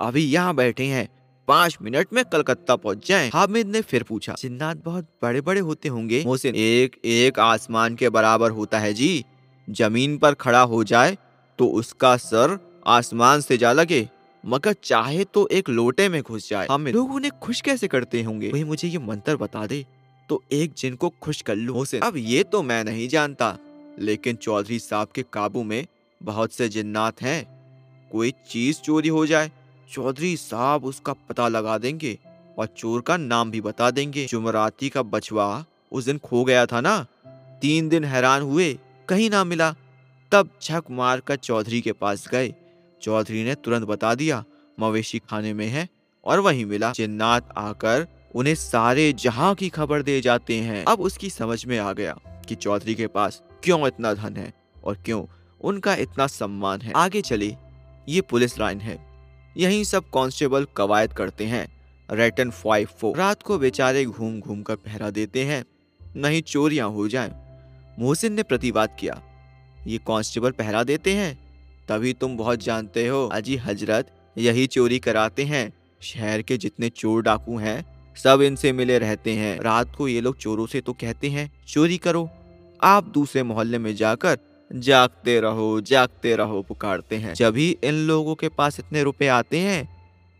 अभी 0.00 0.24
यहाँ 0.24 0.54
बैठे 0.54 0.84
हैं। 0.84 1.08
पाँच 1.48 1.78
मिनट 1.82 2.06
में 2.12 2.24
कलकत्ता 2.24 2.76
पहुँच 2.76 3.08
जाएँ। 3.08 3.30
हामिद 3.34 3.66
ने 3.66 3.80
फिर 3.80 4.02
पूछा, 4.02 4.34
जिन्नात 4.38 4.76
बहुत 4.76 5.06
बड़े 5.22 5.40
बड़े 5.40 5.60
होते 5.60 5.88
होंगे? 5.88 6.22
मोहसिन, 6.26 6.54
एक 6.54 7.00
एक 7.04 7.38
आसमान 7.38 7.94
के 7.94 8.08
बराबर 8.08 8.50
होता 8.50 8.78
है 8.78 8.92
जी। 8.94 9.24
ज़मीन 9.68 10.16
पर 10.18 10.34
खड़ा 10.34 10.60
हो 10.60 10.84
जाए 10.84 11.16
तो 11.58 11.66
उसका 11.68 12.16
सर 12.16 12.58
आसमान 12.86 13.40
से 13.40 13.56
जा 13.56 13.72
लगे। 13.72 14.08
मगर 14.44 14.74
चाहे 14.84 15.24
तो 15.24 15.46
एक 15.48 15.68
लोटे 15.68 16.08
में 16.08 16.22
घुस 16.22 16.48
जाए। 16.50 16.66
हामिद 16.66 16.94
लोग 16.94 17.14
उन्हें 17.14 17.32
खुश 17.42 17.60
कैसे 17.60 17.88
करते 17.88 18.22
होंगे? 18.22 18.50
वही 18.50 18.64
मुझे 18.64 18.88
ये 18.88 18.98
मंत्र 18.98 19.36
बता 19.36 19.66
दे। 19.66 19.84
तो 20.28 20.42
एक 20.52 20.72
जिन 20.78 20.94
को 20.94 21.08
खुश 21.22 21.40
कर 21.42 21.56
लू 21.56 21.74
मोहसिन 21.74 22.00
अब 22.00 22.16
ये 22.16 22.42
तो 22.42 22.62
मैं 22.62 22.82
नहीं 22.84 23.08
जानता, 23.08 23.56
लेकिन 23.98 24.36
चौधरी 24.36 24.78
साहब 24.78 25.08
के 25.14 25.22
काबू 25.32 25.62
में 25.62 25.86
बहुत 26.20 26.52
से 26.52 26.68
जिन्नात 26.68 27.22
हैं। 27.22 27.44
कोई 28.12 28.32
चीज़ 28.50 28.76
चोरी 28.76 29.08
हो 29.08 29.26
जाए, 29.26 29.50
चौधरी 29.90 30.36
साहब 30.36 30.84
उसका 30.84 31.12
पता 31.28 31.48
लगा 31.48 31.78
देंगे 31.78 32.18
और 32.58 32.66
चोर 32.66 33.00
का 33.00 33.16
नाम 33.16 33.50
भी 33.50 33.60
बता 33.60 33.90
देंगे। 33.90 34.26
जुमराती 34.26 34.88
का 34.88 35.02
बचवा 35.02 35.64
उस 35.92 36.04
दिन 36.04 36.18
खो 36.18 36.44
गया 36.44 36.66
था 36.66 36.80
ना? 36.80 37.06
तीन 37.62 37.88
दिन 37.88 38.04
हैरान 38.04 38.42
हुए, 38.42 38.72
कहीं 39.08 39.28
ना 39.30 39.44
मिला। 39.44 39.74
तब 40.32 40.48
झक 40.62 40.84
मार 40.90 41.20
कर 41.20 41.36
चौधरी 41.36 41.80
के 41.80 41.92
पास 41.92 42.28
गए। 42.28 42.54
चौधरी 43.02 43.44
ने 43.44 43.54
तुरंत 43.54 43.84
बता 43.84 44.14
दिया, 44.14 44.44
मवेशी 44.80 45.18
खाने 45.20 45.52
में 45.54 45.66
है 45.66 45.88
और 46.24 46.40
वहीं 46.40 46.64
मिला 46.64 46.92
जिन्नात 46.92 47.52
आकर 47.58 48.06
उन्हें 48.34 48.54
सारे 48.54 49.12
जहाँ 49.12 49.54
की 49.54 49.68
खबर 49.68 50.02
दे 50.02 50.20
जाते 50.20 50.56
हैं। 50.56 50.84
अब 50.84 51.00
उसकी 51.00 51.30
समझ 51.30 51.64
में 51.66 51.78
आ 51.78 51.92
गया 51.92 52.18
कि 52.48 52.54
चौधरी 52.54 52.94
के 52.94 53.06
पास 53.06 53.42
क्यों 53.64 53.86
इतना 53.86 54.12
धन 54.14 54.36
है 54.36 54.52
और 54.84 54.98
क्यों 55.04 55.24
उनका 55.60 55.94
इतना 55.94 56.26
सम्मान 56.26 56.80
है। 56.80 56.92
आगे 56.96 57.20
चले 57.20 57.54
ये 58.08 58.20
पुलिस 58.20 58.58
लाइन 58.58 58.80
है। 58.80 58.98
यही 59.56 59.84
सब 59.84 60.04
कांस्टेबल 60.04 60.66
कवायद 60.76 61.12
करते 61.12 61.44
हैं। 61.44 61.66
रेटन 62.08 62.50
फाइव 62.50 62.88
फोर। 62.98 63.16
रात 63.16 63.42
को 63.42 63.58
बेचारे 63.58 64.04
घूम 64.04 64.38
घूम 64.40 64.62
कर 64.62 64.76
पहरा 64.76 65.10
देते 65.10 65.44
हैं। 65.44 65.64
नहीं, 66.16 66.42
चोरियाँ 66.42 66.88
हो 66.88 67.08
जाएँ। 67.08 67.32
मोहसिन 67.98 68.32
ने 68.32 68.42
प्रतिवाद 68.42 68.96
किया, 69.00 69.20
ये 69.86 69.98
कांस्टेबल 69.98 70.50
पहरा 70.50 70.82
देते 70.82 71.14
हैं। 71.14 71.47
तभी 71.88 72.12
तुम 72.12 72.36
बहुत 72.36 72.58
जानते 72.58 73.06
हो। 73.06 73.26
अजी 73.26 73.56
हज़रत, 73.56 74.10
यही 74.38 74.66
चोरी 74.66 74.98
कराते 74.98 75.44
हैं। 75.44 75.72
शहर 76.02 76.42
के 76.42 76.56
जितने 76.56 76.88
चोर 76.88 77.22
डाकू 77.22 77.56
हैं, 77.56 77.84
सब 78.16 78.42
इनसे 78.42 78.72
मिले 78.72 78.98
रहते 78.98 79.32
हैं। 79.32 79.60
रात 79.60 79.94
को 79.96 80.08
ये 80.08 80.20
लोग 80.20 80.38
चोरों 80.38 80.66
से 80.66 80.80
तो 80.80 80.92
कहते 80.92 81.28
हैं, 81.28 81.50
चोरी 81.68 81.96
करो। 81.96 82.30
आप 82.82 83.04
दूसरे 83.04 83.42
मोहल्ले 83.42 83.78
में 83.78 83.96
जाकर 83.96 84.38
जागते 84.72 85.40
रहो 85.40 85.80
जागते 85.80 86.36
रहो, 86.36 86.62
पुकारते 86.62 87.16
हैं। 87.16 87.34
जब 87.34 87.56
ही 87.56 87.76
इन 87.84 87.94
लोगों 87.94 88.34
के 88.34 88.48
पास 88.48 88.80
इतने 88.80 89.02
रुपए 89.02 89.26
आते 89.26 89.58
हैं, 89.58 89.88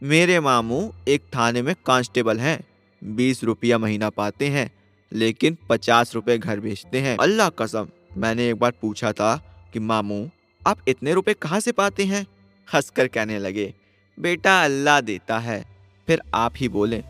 मेरे 0.03 0.41
मामू 0.41 0.93
एक 1.09 1.23
थाने 1.37 1.63
में 1.63 1.75
कांस्टेबल 1.87 2.39
हैं। 2.39 2.65
बीस 3.05 3.45
रुपया 3.45 3.79
महीना 3.79 4.11
पाते 4.11 4.47
हैं, 4.47 4.71
लेकिन 5.13 5.57
पचास 5.69 6.15
रुपए 6.15 6.39
घर 6.39 6.61
भेजते 6.61 7.01
हैं। 7.01 7.17
अल्लाह 7.17 7.49
कसम, 7.49 7.89
मैंने 8.17 8.49
एक 8.49 8.57
बार 8.57 8.73
पूछा 8.83 9.13
था 9.13 9.37
कि, 9.73 9.79
मामू 9.79 10.29
आप 10.69 10.79
इतने 10.89 11.13
रुपए 11.15 11.35
कहाँ 11.35 11.61
से 11.61 11.73
पाते 11.73 12.05
हैं? 12.05 12.27
हंसकर 12.69 13.07
कहने 13.09 13.39
लगे, 13.39 13.73
बेटा 14.19 14.63
अल्लाह 14.65 15.01
देता 15.03 15.39
है। 15.39 15.65
फिर 16.09 16.23
आप 16.35 16.53
ही 16.57 16.69
बोले, 16.71 17.03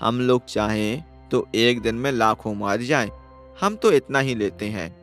हम 0.00 0.20
लोग 0.20 0.44
चाहें 0.46 1.02
तो 1.30 1.46
एक 1.56 1.80
दिन 1.82 1.94
में 1.94 2.10
लाखों 2.12 2.54
मार 2.54 2.82
जाएँ। 2.82 3.10
हम 3.56 3.76
तो 3.76 3.92
इतना 3.92 4.18
ही 4.18 4.34
लेते 4.34 4.66
हैं, 4.68 4.94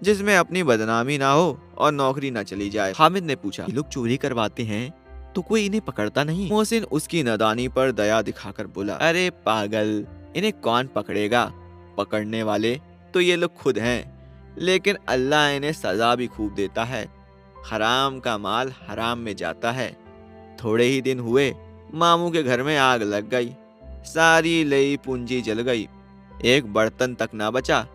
जिसमें 0.00 0.36
अपनी 0.36 0.62
बदनामी 0.62 1.18
ना 1.18 1.30
हो 1.30 1.58
और 1.78 1.92
नौकरी 1.92 2.30
ना 2.30 2.42
चली 2.42 2.68
जाए। 2.70 2.92
हामिद 2.96 3.24
ने 3.24 3.36
पूछा 3.36 3.66
लोग 3.70 3.88
चोरी 3.88 4.16
करवाते 4.16 4.62
हैं? 4.64 4.92
तो 5.34 5.42
कोई 5.42 5.64
इन्हें 5.66 5.80
पकड़ता 5.82 6.24
नहीं? 6.24 6.50
मोहसिन 6.50 6.84
उसकी 6.92 7.22
नदानी 7.22 7.68
पर 7.68 7.92
दया 7.92 8.20
दिखाकर 8.22 8.66
बोला, 8.68 8.94
अरे 8.94 9.28
पागल, 9.46 10.06
इन्हें 10.36 10.52
कौन 10.60 10.86
पकड़ेगा? 10.86 11.44
पकड़ने 11.98 12.42
वाले 12.42 12.78
तो 13.14 13.20
ये 13.20 13.36
लोग 13.36 13.54
खुद 13.54 13.78
हैं, 13.78 14.00
लेकिन 14.58 14.96
अल्लाह 15.08 15.48
इन्हें 15.50 15.72
सजा 15.74 16.14
भी 16.14 16.26
खूब 16.28 16.54
देता 16.54 16.84
है। 16.84 17.04
हराम 17.64 18.18
का 18.20 18.36
माल 18.38 18.72
हराम 18.88 19.18
में 19.18 19.34
जाता 19.36 19.72
है। 19.72 19.90
थोड़े 20.64 20.84
ही 20.84 21.00
दिन 21.02 21.20
हुए, 21.20 21.54
मामू 21.94 22.30
के 22.30 22.42
घर 22.42 22.62
में 22.62 22.76
आग 22.78 23.02
लग 23.04 23.28
गई। 23.28 23.54
सारी 24.06 24.62
लई 24.64 24.96
पूंजी 24.96 25.40
जल 25.42 25.60
गई। 25.60 25.88
एक 26.44 26.72
बर्तन 26.72 27.14
तक 27.14 27.30
ना 27.34 27.50
बचा। 27.50 27.86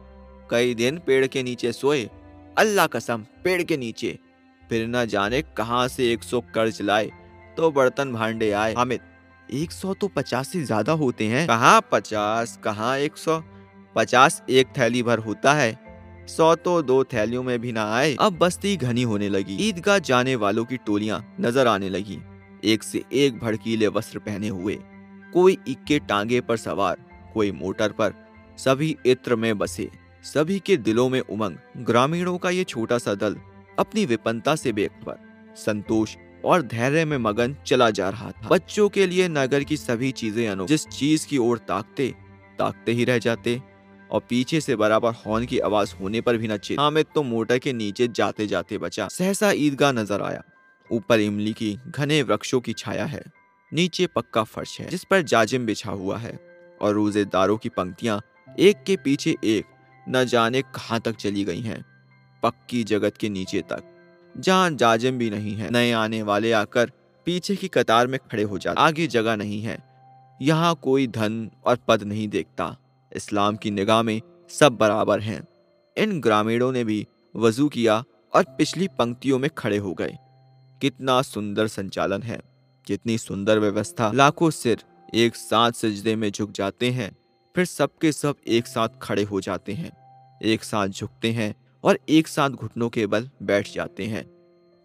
कई 0.51 0.73
दिन 0.75 0.97
पेड़ 0.97 1.25
के 1.27 1.43
नीचे 1.43 1.71
सोए। 1.73 2.09
अल्लाह 2.57 2.87
कसम, 2.87 3.25
पेड़ 3.43 3.61
के 3.63 3.77
नीचे। 3.77 4.17
फिर 4.63 4.87
न 4.87 5.05
जाने 5.05 5.41
कहाँ 5.57 5.87
से 5.87 6.11
एक 6.13 6.23
सौ 6.23 6.41
कर्ज 6.55 6.81
लाए 6.81 7.11
तो 7.57 7.69
बर्तन 7.71 8.13
भांडे 8.13 8.51
आए। 8.53 8.73
हामिद, 8.73 8.99
एक 9.53 9.71
सौ 9.71 9.93
तो 9.93 10.07
पचास 10.07 10.47
से 10.47 10.63
ज़्यादा 10.63 10.93
होते 10.93 11.25
हैं। 11.27 11.47
कहाँ 11.47 11.81
पचास, 11.91 12.57
कहाँ 12.63 12.97
एक 12.97 13.17
सौ? 13.17 13.41
पचास 13.95 14.41
एक 14.49 14.67
थैली 14.77 15.03
भर 15.03 15.19
होता 15.19 15.53
है। 15.53 15.71
सौ 16.29 16.53
तो 16.55 16.81
दो 16.81 17.03
थैलियों 17.03 17.43
में 17.43 17.57
भी 17.59 17.71
ना 17.71 17.83
आए। 17.93 18.15
अब 18.19 18.37
बस्ती 18.37 18.75
घनी 18.77 19.03
होने 19.03 19.29
लगी। 19.29 19.55
ईदगाह 19.67 19.97
जाने 19.99 20.35
वालों 20.35 20.65
की 20.65 20.77
टोलियाँ 20.77 21.23
नज़र 21.41 21.67
आने 21.67 21.89
लगी। 21.89 22.17
एक 22.63 22.83
से 22.83 23.03
एक 23.13 23.39
भड़कीले 23.39 23.87
वस्त्र 23.87 24.19
पहने 24.19 24.47
हुए। 24.47 24.77
कोई 25.33 25.57
इक्के 25.67 25.99
टांगे 25.99 26.41
पर 26.41 26.57
सवार, 26.57 26.97
कोई 27.33 27.51
मोटर 27.51 27.91
पर। 27.91 28.13
सभी 28.57 28.95
इत्र 29.05 29.35
में 29.35 29.57
बसे। 29.57 29.89
सभी 30.23 30.59
के 30.59 30.77
दिलों 30.77 31.07
में 31.09 31.19
उमंग। 31.19 31.85
ग्रामीणों 31.85 32.37
का 32.37 32.49
ये 32.49 32.63
छोटा 32.63 32.97
सा 32.97 33.13
दल 33.15 33.35
अपनी 33.79 34.05
विपन्नता 34.05 34.55
से 34.55 34.71
बेखबर 34.71 35.17
संतोष 35.57 36.15
और 36.45 36.61
धैर्य 36.63 37.05
में 37.05 37.17
मगन 37.17 37.55
चला 37.65 37.89
जा 37.89 38.09
रहा 38.09 38.31
था। 38.31 38.47
बच्चों 38.47 38.87
के 38.89 39.07
लिए 39.07 39.27
नगर 39.29 39.63
की 39.63 39.77
सभी 39.77 40.11
चीज़ें 40.13 40.47
अनु 40.47 40.65
जिस 40.65 40.87
चीज़ 40.89 41.27
की 41.27 41.37
ओर 41.39 41.57
ताकते 41.57 42.13
ताकते 42.59 42.91
ही 42.91 43.03
रह 43.05 43.17
जाते। 43.17 43.61
और 44.11 44.21
पीछे 44.29 44.61
से 44.61 44.75
बराबर 44.75 45.13
हॉर्न 45.15 45.45
की 45.45 45.59
आवाज़ 45.59 45.93
होने 45.95 46.21
पर 46.21 46.37
भी 46.37 46.47
न 46.47 46.57
चित। 46.57 46.79
हामिद 46.79 47.05
तो 47.15 47.23
मोटर 47.23 47.57
के 47.57 47.73
नीचे 47.73 48.07
जाते 48.07 48.47
जाते 48.47 48.77
बचा। 48.77 49.07
सहसा 49.07 49.51
ईदगाह 49.51 49.91
नज़र 49.91 50.21
आया। 50.21 50.43
ऊपर 50.89 51.19
इमली 51.19 51.53
की 51.53 51.77
घने 51.87 52.21
वृक्षों 52.21 52.59
की 52.59 52.73
छाया 52.73 53.05
है। 53.05 53.23
नीचे 53.71 54.07
पक्का 54.07 54.43
फर्श 54.43 54.79
है, 54.81 54.87
जिस 54.89 55.03
पर 55.03 55.21
जाजिम 55.21 55.65
बिछा 55.65 55.91
हुआ 55.91 56.17
है 56.17 56.39
और 56.81 56.93
रोजेदारों 56.93 57.57
की 57.57 57.69
पंक्तियाँ 57.69 58.21
एक 58.59 58.83
के 58.83 58.95
पीछे 58.97 59.35
एक 59.43 59.65
न 60.09 60.23
जाने 60.25 60.61
कहाँ 60.61 60.99
तक 60.99 61.15
चली 61.15 61.43
गई 61.43 61.61
हैं। 61.61 61.83
पक्की 62.43 62.83
जगत 62.83 63.17
के 63.17 63.29
नीचे 63.29 63.61
तक। 63.61 63.83
जहाँ 64.35 64.69
जाजिम 64.71 65.17
भी 65.17 65.29
नहीं 65.29 65.55
है, 65.55 65.69
नए 65.69 65.91
आने 65.91 66.21
वाले 66.23 66.51
आकर 66.51 66.91
पीछे 67.27 67.55
की 67.55 67.67
कतार 67.67 68.07
में 68.07 68.19
खड़े 68.31 68.43
हो 68.43 68.57
जाते। 68.57 68.81
आगे 68.81 69.07
जगह 69.07 69.35
नहीं 69.35 69.61
है। 69.61 69.77
यहाँ 70.39 70.75
कोई 70.83 71.07
धन 71.07 71.49
और 71.65 71.77
पद 71.87 72.03
नहीं 72.03 72.27
देखता। 72.27 72.75
इस्लाम 73.11 73.55
की 73.55 73.71
निगाह 73.71 74.01
में 74.03 74.19
सब 74.51 74.77
बराबर 74.77 75.19
हैं। 75.19 75.41
इन 75.97 76.19
ग्रामीणों 76.19 76.71
ने 76.71 76.83
भी 76.83 77.05
वज़ू 77.35 77.67
किया 77.69 78.03
और 78.33 78.43
पिछली 78.57 78.87
पंक्तियों 78.87 79.39
में 79.39 79.49
खड़े 79.57 79.77
हो 79.77 79.93
गए। 79.93 80.17
कितना 80.81 81.21
सुंदर 81.21 81.67
संचालन 81.67 82.21
है, 82.21 82.39
कितनी 82.87 83.17
सुंदर 83.17 83.59
व्यवस्था। 83.59 84.11
लाखों 84.11 84.49
सिर 84.49 84.83
एक 85.13 85.35
साथ 85.35 85.71
सजदे 85.71 86.15
में 86.15 86.31
झुक 86.31 86.51
जाते 86.51 86.91
हैं, 86.91 87.11
फिर 87.55 87.65
सबके 87.65 88.11
सब 88.11 88.35
एक 88.47 88.67
साथ 88.67 88.89
खड़े 89.01 89.23
हो 89.23 89.41
जाते 89.41 89.73
हैं। 89.73 89.91
एक 90.41 90.63
साथ 90.63 90.87
झुकते 90.87 91.31
हैं 91.31 91.53
और 91.83 91.99
एक 92.09 92.27
साथ 92.27 92.49
घुटनों 92.49 92.89
के 92.89 93.05
बल 93.07 93.29
बैठ 93.43 93.73
जाते 93.73 94.05
हैं। 94.05 94.25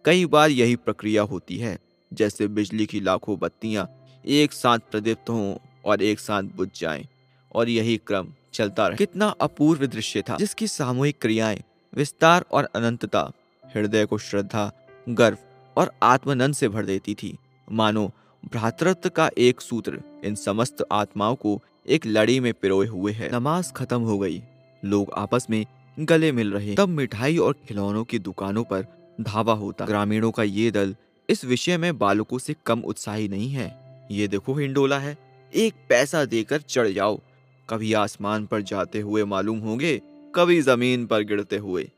कई 0.05 0.25
बार 0.25 0.49
यही 0.49 0.75
प्रक्रिया 0.75 1.21
होती 1.23 1.57
है, 1.57 1.77
जैसे 2.11 2.47
बिजली 2.47 2.85
की 2.85 2.99
लाखों 2.99 3.37
बत्तियाँ 3.39 3.89
एक 4.25 4.53
साथ 4.53 4.79
प्रदीप्त 4.91 5.29
हों 5.29 5.55
और 5.85 6.01
एक 6.01 6.19
साथ 6.19 6.43
बुझ 6.55 6.69
जाएँ। 6.75 7.07
और 7.55 7.69
यही 7.69 7.97
क्रम 7.97 8.27
चलता 8.53 8.87
रहे। 8.87 8.97
कितना 8.97 9.27
अपूर्व 9.27 9.85
दृश्य 9.85 10.21
था, 10.21 10.37
जिसकी 10.37 10.67
सामूहिक 10.67 11.17
क्रियाएँ, 11.21 11.61
विस्तार 11.93 12.45
और 12.51 12.63
अनंतता, 12.75 13.31
हृदय 13.65 14.05
को 14.05 14.17
श्रद्धा, 14.17 14.71
गर्व 15.09 15.37
और 15.77 15.91
आत्मनंद 16.03 16.53
से 16.53 16.69
भर 16.69 16.85
देती 16.85 17.13
थी। 17.13 17.37
मानो, 17.71 18.11
भ्रातृत्व 18.51 19.09
का 19.09 19.29
एक 19.37 19.61
सूत्र 19.61 20.01
इन 20.25 20.35
समस्त 20.35 20.85
आत्माओं 20.91 21.35
को 21.35 21.61
एक 21.87 22.05
लड़ी 22.05 22.39
में 22.39 22.53
पिरोए 22.53 22.87
हुए 22.87 23.11
है। 23.11 23.31
नमाज़ 23.31 23.73
खत्म 23.73 24.01
हो 24.01 24.19
गई। 24.19 24.43
लोग 24.85 25.11
आपस 25.13 25.47
में 25.49 25.65
गले 25.99 26.31
मिल 26.31 26.51
रहे। 26.51 26.75
तब 26.75 26.89
मिठाई 26.89 27.37
और 27.37 27.53
खिलौनों 27.53 28.03
की 28.03 28.19
दुकानों 28.19 28.63
पर 28.63 28.87
धावा 29.21 29.53
होता। 29.53 29.85
ग्रामीणों 29.85 30.31
का 30.31 30.43
ये 30.43 30.71
दल 30.71 30.95
इस 31.29 31.45
विषय 31.45 31.77
में 31.77 31.97
बालकों 31.97 32.37
से 32.37 32.55
कम 32.65 32.79
उत्साही 32.79 33.27
नहीं 33.27 33.51
है। 33.51 33.85
ये 34.11 34.27
देखो 34.27 34.53
हिंडोला 34.53 34.99
है। 34.99 35.17
एक 35.55 35.73
पैसा 35.89 36.25
देकर 36.25 36.61
चढ़ 36.61 36.87
जाओ। 36.87 37.21
कभी 37.69 37.93
आसमान 37.93 38.45
पर 38.45 38.61
जाते 38.61 38.99
हुए 38.99 39.23
मालूम 39.23 39.59
होंगे, 39.59 40.01
कभी 40.35 40.61
ज़मीन 40.61 41.05
पर 41.05 41.23
गिरते 41.23 41.57
हुए। 41.57 41.91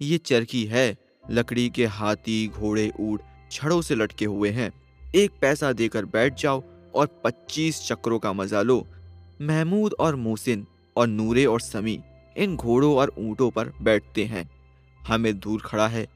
ये 0.00 0.18
चरखी 0.18 0.64
है, 0.64 0.96
लकड़ी 1.30 1.68
के 1.70 1.86
हाथी, 1.86 2.46
घोड़े, 2.48 2.92
ऊट 3.00 3.22
छड़ों 3.52 3.82
से 3.82 3.94
लटके 3.94 4.24
हुए 4.24 4.50
हैं। 4.50 4.72
एक 5.14 5.30
पैसा 5.40 5.72
देकर 5.72 6.04
बैठ 6.04 6.34
जाओ 6.34 6.62
और 6.94 7.22
पच्चीस 7.24 7.80
चक्रों 7.86 8.18
का 8.18 8.32
मज़ा 8.32 8.62
लो। 8.62 8.86
महमूद 9.42 9.94
और 10.00 10.16
मोहसिन 10.16 10.66
और 10.96 11.06
नूरे 11.06 11.44
और 11.46 11.60
समी 11.60 11.98
इन 12.36 12.56
घोड़ों 12.56 12.94
और 12.96 13.14
ऊंटों 13.18 13.50
पर 13.50 13.72
बैठते 13.82 14.24
हैं। 14.24 14.48
हमें 15.06 15.38
दूर 15.38 15.62
खड़ा 15.64 15.88
है। 15.88 16.06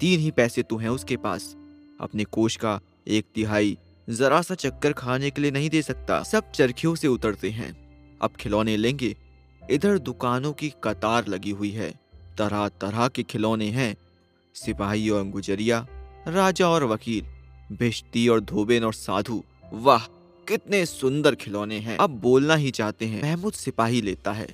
तीन 0.00 0.20
ही 0.20 0.30
पैसे 0.30 0.62
तो 0.62 0.76
हैं 0.76 0.88
उसके 0.88 1.16
पास। 1.16 1.56
अपने 2.00 2.24
कोष 2.24 2.56
का 2.56 2.80
एक 3.08 3.26
तिहाई 3.34 3.78
जरा 4.08 4.42
सा 4.42 4.54
चक्कर 4.54 4.92
खाने 4.92 5.30
के 5.30 5.42
लिए 5.42 5.50
नहीं 5.50 5.70
दे 5.70 5.82
सकता। 5.82 6.22
सब 6.22 6.50
चरखियों 6.50 6.94
से 6.94 7.08
उतरते 7.08 7.50
हैं। 7.50 7.83
अब 8.24 8.30
खिलौने 8.30 8.76
लेंगे। 8.76 9.16
इधर 9.70 9.98
दुकानों 9.98 10.52
की 10.52 10.72
कतार 10.84 11.26
लगी 11.28 11.50
हुई 11.50 11.70
है। 11.70 11.90
तरह 12.38 12.68
तरह 12.68 13.08
के 13.08 13.22
खिलौने 13.22 13.68
हैं। 13.70 13.96
सिपाही 14.54 15.08
और 15.10 15.24
गुजरिया 15.24 15.86
राजा 16.28 16.68
और 16.68 16.84
वकील 16.84 17.26
भिश्ती 17.76 18.28
और 18.28 18.40
धोबेन 18.40 18.84
और 18.84 18.94
साधु। 18.94 19.42
वाह, 19.72 20.04
कितने 20.48 20.86
सुंदर 20.86 21.34
खिलौने 21.34 21.78
हैं। 21.78 21.96
अब 21.96 22.10
बोलना 22.10 22.54
ही 22.54 22.70
चाहते 22.70 23.06
हैं, 23.06 23.22
महमूद 23.22 23.52
सिपाही 23.52 24.02
लेता 24.02 24.32
है। 24.32 24.46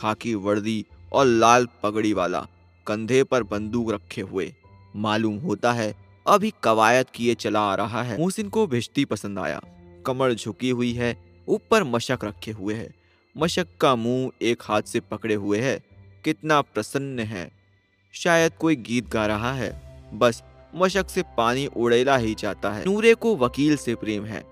खाकी 0.00 0.34
वर्दी 0.34 0.84
और 1.12 1.26
लाल 1.26 1.68
पगड़ी 1.82 2.12
वाला, 2.12 2.46
कंधे 2.86 3.24
पर 3.24 3.42
बंदूक 3.42 3.90
रखे 3.92 4.20
हुए। 4.20 4.54
मालूम 4.96 5.38
होता 5.38 5.72
है, 5.72 5.94
अभी 6.26 6.52
कवायद 6.62 7.06
किए 7.10 7.34
चला 7.34 7.60
आ 7.60 7.74
रहा 7.74 8.02
है। 8.02 8.18
मोहसिन 8.18 8.48
को 8.48 8.66
भिश्ती 8.66 9.04
पसंद 9.04 9.38
आया। 9.38 9.60
कमर 10.06 10.34
झुकी 10.34 10.70
हुई 10.70 10.92
है, 10.92 11.16
ऊपर 11.48 11.84
मशक 11.84 12.18
रखे 12.24 12.50
हुए 12.50 12.74
है। 12.74 13.05
मशक 13.38 13.66
का 13.80 13.96
मुँह 13.96 14.30
एक 14.42 14.62
हाथ 14.62 14.82
से 14.82 15.00
पकड़े 15.00 15.34
हुए 15.34 15.60
है। 15.60 15.82
कितना 16.24 16.60
प्रसन्न 16.60 17.18
है। 17.18 17.50
शायद 18.12 18.52
कोई 18.52 18.76
गीत 18.76 19.08
गा 19.08 19.26
रहा 19.26 19.52
है। 19.52 20.02
बस 20.18 20.42
मशक 20.74 21.10
से 21.10 21.22
पानी 21.22 21.66
उड़ेला 21.66 22.16
ही 22.16 22.34
जाता 22.34 22.72
है। 22.72 22.84
नूरे 22.84 23.14
को 23.14 23.36
वकील 23.36 23.76
से 23.76 23.94
प्रेम 23.94 24.24
है। 24.24 24.44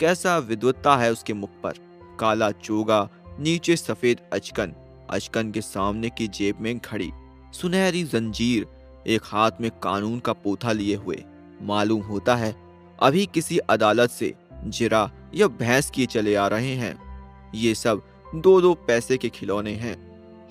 कैसा 0.00 0.38
विद्वत्ता 0.38 0.96
है 0.96 1.12
उसके 1.12 1.32
मुख 1.32 1.50
पर। 1.62 1.72
काला 2.20 2.50
चोगा, 2.50 3.08
नीचे 3.40 3.76
सफ़ेद 3.76 4.18
अचकन। 4.32 4.72
अचकन 5.10 5.50
के 5.50 5.60
सामने 5.60 6.10
की 6.10 6.28
जेब 6.28 6.56
में 6.60 6.78
घड़ी। 6.78 7.10
सुनहरी 7.52 8.04
जंजीर, 8.04 8.66
एक 9.06 9.20
हाथ 9.24 9.50
में 9.60 9.70
कानून 9.70 10.18
का 10.18 10.32
पोथा 10.32 10.72
लिए 10.72 10.96
हुए। 10.96 11.24
मालूम 11.62 12.02
होता 12.02 12.36
है, 12.36 12.56
अभी 13.02 13.26
किसी 13.26 13.58
अदालत 13.58 14.10
से 14.10 14.34
जिरा 14.64 15.12
या 15.34 15.46
भैंस 15.46 15.90
किए 15.90 16.06
चले 16.06 16.34
आ 16.34 16.48
रहे 16.48 16.74
हैं। 16.74 17.12
ये 17.54 17.74
सब 17.74 18.02
दो 18.34 18.60
दो 18.60 18.72
पैसे 18.86 19.16
के 19.16 19.28
खिलौने 19.28 19.72
हैं। 19.72 19.94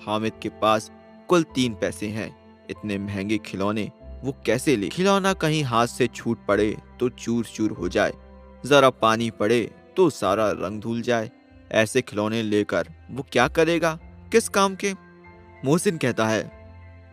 हामिद 0.06 0.32
के 0.42 0.48
पास 0.62 0.90
कुल 1.28 1.42
तीन 1.54 1.74
पैसे 1.74 2.06
हैं। 2.08 2.30
इतने 2.70 2.98
महँगे 2.98 3.38
खिलौने 3.38 3.90
वो 4.24 4.34
कैसे 4.46 4.76
ले? 4.76 4.88
खिलौना 4.88 5.32
कहीं 5.34 5.62
हाथ 5.64 5.86
से 5.86 6.06
छूट 6.06 6.46
पड़े 6.46 6.76
तो 7.00 7.08
चूर 7.08 7.44
चूर 7.44 7.70
हो 7.70 7.88
जाए। 7.88 8.12
जरा 8.66 8.90
पानी 8.90 9.30
पड़े 9.30 9.60
तो 9.96 10.08
सारा 10.10 10.50
रंग 10.50 10.80
धुल 10.80 11.00
जाए। 11.02 11.30
ऐसे 11.72 12.02
खिलौने 12.02 12.42
लेकर 12.42 12.88
वो 13.10 13.26
क्या 13.32 13.48
करेगा? 13.48 13.98
किस 14.32 14.48
काम 14.48 14.74
के? 14.74 14.94
मोहसिन 15.64 15.96
कहता 15.96 16.26
है, 16.26 16.50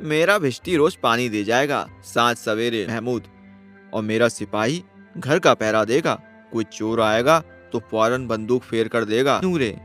मेरा 0.02 0.38
भिश्ती 0.38 0.76
रोज 0.76 0.96
पानी 0.96 1.30
दे 1.30 1.44
जाएगा 1.44 1.88
सात 2.06 2.38
सवेरे 2.38 2.86
महमूद। 2.88 3.28
और 3.94 4.04
मेरा 4.04 4.28
सिपाही 4.30 4.84
घर 5.18 5.40
का 5.40 5.54
पहरा 5.54 5.84
देगा। 5.86 6.22
कोई 6.54 6.64
चोर 6.64 7.02
आएगा 7.02 7.40
तो 7.74 7.80
फ़ौरन 7.82 8.28
बंदूक 8.28 8.64
फेर 8.64 8.88
कर 8.88 9.06
देगा। 9.06 9.42
नूरे 9.44 9.78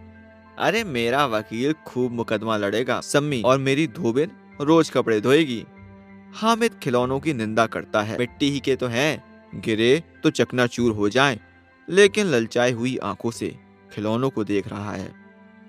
अरे 0.59 0.85
मेरा 0.85 1.27
वकील 1.27 1.73
खूब 1.73 2.13
मुकदमा 2.13 2.57
लड़ेगा, 2.57 3.01
सम्मी, 3.01 3.43
और 3.43 3.59
मेरी 3.59 3.87
धोबिन 3.87 4.31
रोज 4.61 4.91
कपड़े 4.91 5.21
धोएगी। 5.21 5.65
हामिद 6.35 6.75
खिलौनों 6.75 7.21
की 7.21 7.33
निंदा 7.33 7.67
करता 7.67 8.03
है। 8.03 8.19
मिट्टी 8.19 8.51
ही 8.51 8.61
के 8.61 8.77
तो 8.77 8.87
हैं। 8.87 9.35
गिरे 9.55 10.03
तो 10.23 10.31
चकनाचूर 10.31 10.93
हो 10.93 11.09
जाए, 11.09 11.41
लेकिन 11.89 12.27
ललचाई 12.27 12.73
हुई 12.73 12.97
आँखों 12.97 13.31
से 13.31 13.55
खिलौनों 13.93 14.31
को 14.31 14.45
देख 14.45 14.69
रहा 14.69 14.93
है 14.93 15.13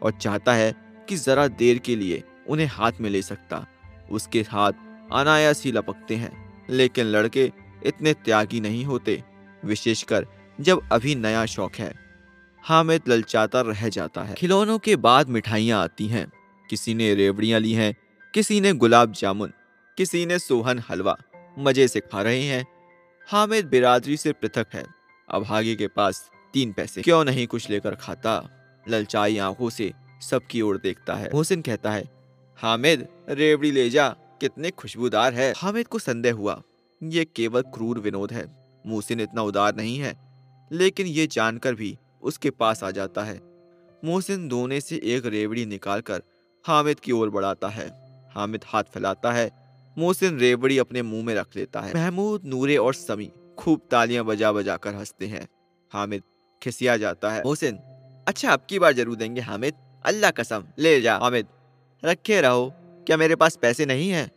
और 0.02 0.12
चाहता 0.12 0.54
है 0.54 0.76
कि 1.10 1.16
जरा 1.16 1.48
देर 1.48 1.78
के 1.78 1.96
लिए 1.96 2.24
उन्हें 2.48 2.68
हाथ 2.68 2.92
में 3.02 3.10
ले 3.10 3.22
सकता। 3.22 3.66
उसके 4.12 4.42
हाथ 4.42 4.72
अनायास 5.12 5.64
ही 5.64 5.72
लपकते 5.72 6.16
हैं, 6.16 6.66
लेकिन 6.70 7.06
लड़के 7.06 7.52
इतने 7.86 8.14
त्यागी 8.14 8.60
नहीं 8.60 8.86
होते, 8.86 9.24
विशेषकर 9.66 10.28
जब 10.62 10.90
अभी 10.92 11.16
नया 11.16 11.46
शौक 11.46 11.76
है। 11.76 12.05
हामिद 12.68 13.02
ललचाता 13.08 13.62
रह 13.62 13.90
जाता 13.90 14.24
है। 14.24 14.36
खिलौनों 14.36 14.80
के 14.80 14.96
बाद 14.96 15.30
मिठाइयाँ 15.30 15.84
आती 15.84 16.08
हैं। 16.08 16.32
किसी 16.70 16.94
ने 16.94 17.16
रेवड़ियाँ 17.16 17.60
ली 17.60 17.74
हैं, 17.74 17.96
किसी 18.34 18.62
ने 18.62 18.74
गुलाब 18.74 19.12
जामुन, 19.12 19.54
किसी 19.98 20.26
ने 20.26 20.40
सोहन 20.40 20.84
हलवा। 20.90 21.18
मज़े 21.60 21.88
से 21.88 22.00
खा 22.00 22.22
रहे 22.22 22.44
हैं। 22.44 22.68
हामिद 23.28 23.66
बिरादरी 23.66 24.18
से 24.18 24.32
पृथक 24.32 24.68
है। 24.74 24.86
अभागे 25.32 25.76
के 25.76 25.88
पास 25.88 26.32
तीन 26.54 26.72
पैसे। 26.72 27.02
क्यों 27.02 27.26
नहीं 27.26 27.48
कुछ 27.48 27.70
लेकर 27.70 27.96
खाता? 27.96 28.50
ललचाई 28.90 29.38
आँखों 29.38 29.70
से 29.70 29.94
सबकी 30.22 30.62
ओर 30.62 30.78
देखता 30.78 31.16
है। 31.16 31.30
मोहसिन 31.34 31.62
कहता 31.62 31.92
है 31.92 32.04
हामिद 32.58 33.08
रेवड़ी 33.30 33.72
ले 33.72 33.90
जा। 33.90 34.10
कितने 34.10 34.72
खुशबूदार 34.72 35.34
है। 35.34 35.54
हामिद 35.58 35.88
को 35.88 36.00
संदेह 36.00 36.34
हुआ, 36.34 36.62
ये 37.04 37.26
केवल 37.26 37.62
क्रूर 37.62 38.00
विनोद 38.00 38.34
है। 38.34 38.66
मोहसिन 38.88 39.20
इतना 39.20 39.42
उदार 39.42 39.76
नहीं 39.76 39.98
है। 39.98 40.26
लेकिन 40.72 41.08
ये 41.08 41.28
जानकर 41.28 41.76
भी 41.76 41.98
उसके 42.22 42.50
पास 42.50 42.84
आ 42.84 42.92
जाता 42.92 43.24
है। 43.24 43.40
मोहसिन 44.06 44.48
दोने 44.48 44.82
से 44.82 45.00
एक 45.04 45.26
रेवड़ी 45.26 45.66
निकालकर 45.66 46.22
हामिद 46.66 47.00
की 47.00 47.12
ओर 47.12 47.30
बढ़ाता 47.30 47.68
है। 47.68 47.88
हामिद 48.36 48.62
हाथ 48.66 48.84
फैलाता 48.84 49.32
है। 49.32 49.50
मोहसिन 49.98 50.40
रेवड़ी 50.40 50.78
अपने 50.78 51.02
मुँह 51.02 51.26
में 51.26 51.36
रख 51.36 51.56
लेता 51.56 51.82
है। 51.82 51.94
महमूद, 51.94 52.42
नूरे 52.46 52.78
और 52.78 52.94
समी 52.94 53.32
खूब 53.58 53.82
तालियाँ 53.92 54.26
बजा 54.26 54.52
बजा 54.52 54.78
कर 54.78 54.96
हँसते 54.96 55.28
हैं। 55.28 55.48
हामिद 55.92 56.24
खिसिया 56.62 56.98
जाता 56.98 57.32
है। 57.32 57.44
मोहसिन 57.46 57.78
अच्छा 58.28 58.52
अब 58.52 58.66
की 58.70 58.80
बार 58.80 58.94
ज़रूर 58.94 59.16
देंगे 59.16 59.42
हामिद। 59.42 59.74
अल्लाह 60.06 60.32
कसम, 60.32 60.64
ले 60.80 61.02
जा 61.02 61.18
हामिद। 61.18 61.48
रखे 62.04 62.42
रहो। 62.42 62.74
क्या 63.08 63.18
मेरे 63.18 63.36
पास 63.36 63.56
पैसे 63.56 63.86
नहीं 63.86 64.10
है? 64.10 64.32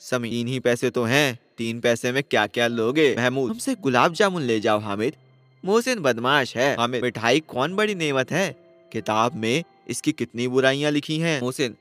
समी, 0.00 0.30
तीन 0.30 0.46
ही 0.46 0.60
पैसे 0.60 0.90
तो 0.90 1.04
हैं। 1.04 1.38
तीन 1.58 1.80
पैसे 1.80 2.12
में 2.12 2.22
क्या 2.22 2.46
क्या 2.46 2.66
लोगे? 2.66 3.14
महमूद, 3.16 3.50
हमसे 3.50 3.74
गुलाब 3.74 4.12
जामुन 4.12 4.42
ले 4.42 4.60
जाओ 4.60 4.78
हामिद। 4.78 5.16
मोहसिन 5.64 5.98
बदमाश 5.98 6.56
है। 6.56 6.74
हमें 6.76 7.00
मिठाई 7.02 7.40
कौन 7.40 7.74
बड़ी 7.76 7.94
नेमत 7.94 8.30
है? 8.32 8.54
किताब 8.92 9.34
में 9.34 9.62
इसकी 9.88 10.12
कितनी 10.12 10.48
बुराइयाँ 10.48 10.90
लिखी 10.90 11.18
हैं? 11.18 11.40
मोहसिन। 11.40 11.76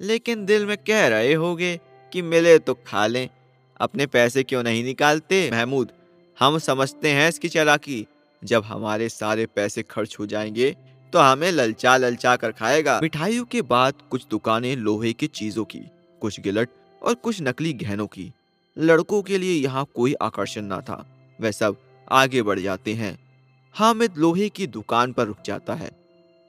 लेकिन 0.00 0.44
दिल 0.46 0.66
में 0.66 0.76
कह 0.76 1.06
रहे 1.08 1.32
होगे 1.34 1.80
कि 2.12 2.22
मिले 2.22 2.58
तो 2.58 2.74
खा 2.86 3.06
लें। 3.06 3.28
अपने 3.80 4.06
पैसे 4.06 4.42
क्यों 4.42 4.62
नहीं 4.62 4.84
निकालते? 4.84 5.50
महमूद 5.50 5.92
हम 6.38 6.58
समझते 6.58 7.08
हैं 7.08 7.28
इसकी 7.28 7.48
चालाकी। 7.48 8.06
जब 8.42 8.64
हमारे 8.64 9.08
सारे 9.08 9.46
पैसे 9.46 9.82
खर्च 9.82 10.16
हो 10.18 10.26
जाएँगे 10.26 10.76
तो 11.12 11.18
हमें 11.18 11.50
ललचा 11.52 11.96
ललचा 11.96 12.36
कर 12.36 12.52
खाएगा। 12.52 12.98
मिठाइयों 13.02 13.44
के 13.44 13.62
बाद 13.62 13.94
कुछ 14.10 14.26
दुकानें 14.30 14.74
लोहे 14.76 15.12
की 15.12 15.26
चीज़ों 15.26 15.64
की 15.64 15.80
कुछ 16.20 16.40
गिलट 16.40 16.68
और 17.02 17.14
कुछ 17.14 17.42
नकली 17.42 17.72
गहनों 17.72 18.06
की। 18.06 18.32
लड़कों 18.76 19.22
के 19.22 19.38
लिए 19.38 19.62
यहाँ 19.62 19.86
कोई 19.94 20.14
आकर्षण 20.22 20.62
ना 20.62 20.80
था। 20.80 21.04
वह 21.40 21.50
सब 21.50 21.76
आगे 22.10 22.42
बढ़ 22.42 22.58
जाते 22.58 22.94
हैं। 22.94 23.18
हामिद 23.74 24.16
लोहे 24.18 24.48
की 24.48 24.66
दुकान 24.66 25.12
पर 25.12 25.26
रुक 25.26 25.38
जाता 25.44 25.74
है। 25.74 25.90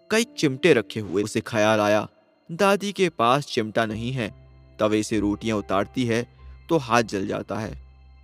कई 0.09 0.23
चिमटे 0.37 0.73
रखे 0.73 0.99
हुए, 0.99 1.23
उसे 1.23 1.41
ख्याल 1.41 1.79
आया, 1.79 2.07
दादी 2.49 2.91
के 2.91 3.09
पास 3.09 3.45
चिमटा 3.45 3.85
नहीं 3.85 4.11
है, 4.11 4.33
तवे 4.79 5.01
से 5.03 5.19
रोटियाँ 5.19 5.57
उतारती 5.57 6.05
है 6.05 6.25
तो 6.69 6.77
हाथ 6.77 7.03
जल 7.03 7.27
जाता 7.27 7.55
है। 7.55 7.77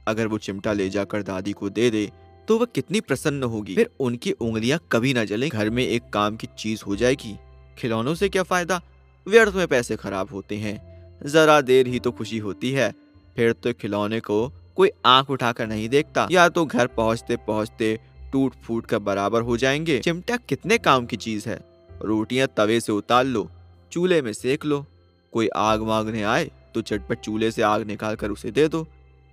अगर 0.08 0.28
वो 0.28 0.38
चिमटा 0.38 0.74
ले 0.74 0.90
जाकर 0.90 1.22
दादी 1.24 1.52
को 1.52 1.70
दे 1.70 1.90
दे 1.90 2.10
तो 2.48 2.58
वह 2.58 2.66
कितनी 2.66 3.00
प्रसन्न 3.02 3.44
होगी। 3.44 3.76
फिर 3.76 3.90
उनकी 4.00 4.32
उंगलियाँ 4.32 4.80
कभी 4.92 5.14
ना 5.14 5.24
जलें, 5.26 5.50
घर 5.50 5.70
में 5.70 5.84
एक 5.84 6.10
काम 6.10 6.36
की 6.36 6.48
चीज़ 6.58 6.84
हो 6.84 6.96
जाएगी। 6.96 7.36
खिलौनों 7.78 8.14
से 8.16 8.30
क्या 8.30 8.44
फ़ायदा? 8.44 8.82
व्यर्थ 9.28 9.56
में 9.56 9.68
पैसे 9.68 9.96
खराब 9.96 10.32
होते 10.32 10.58
हैं। 10.58 11.20
जरा 11.22 11.60
देर 11.62 11.88
ही 11.88 12.00
तो 12.00 12.12
खुशी 12.12 12.38
होती 12.38 12.72
है, 12.72 12.94
फिर 13.36 13.54
तो 13.54 13.74
खिलौने 13.74 14.20
को 14.20 14.48
कोई 14.78 14.90
आँख 15.06 15.30
उठाकर 15.30 15.68
नहीं 15.68 15.88
देखता। 15.90 16.28
या 16.32 16.48
तो 16.50 16.66
घर 16.66 16.88
पहुँचते 16.88 17.36
पहुँचते 17.38 17.98
टूट 18.32 18.54
फूट 18.64 18.86
कर 18.86 19.00
बराबर 19.00 19.42
हो 19.42 19.58
जाएँगे। 19.58 20.00
चिमटा 20.00 20.38
कितने 20.40 20.78
काम 20.78 21.06
की 21.06 21.18
चीज़ 21.18 21.48
है। 21.50 21.60
रोटियाँ 22.02 22.48
तवे 22.58 22.80
से 22.80 22.92
उतार 22.92 23.24
लो, 23.26 23.50
चूल्हे 23.92 24.22
में 24.22 24.32
सेक 24.34 24.66
लो। 24.66 24.86
कोई 25.34 25.48
आग 25.48 25.82
मांगने 25.82 26.24
आए 26.24 26.50
तो 26.76 26.82
चटपट 26.82 27.20
चूल्हे 27.20 27.52
से 27.52 27.62
आग 27.62 27.86
निकाल 27.88 28.16
कर 28.16 28.32
उसे 28.32 28.52
दे 28.52 28.68
दो। 28.68 28.86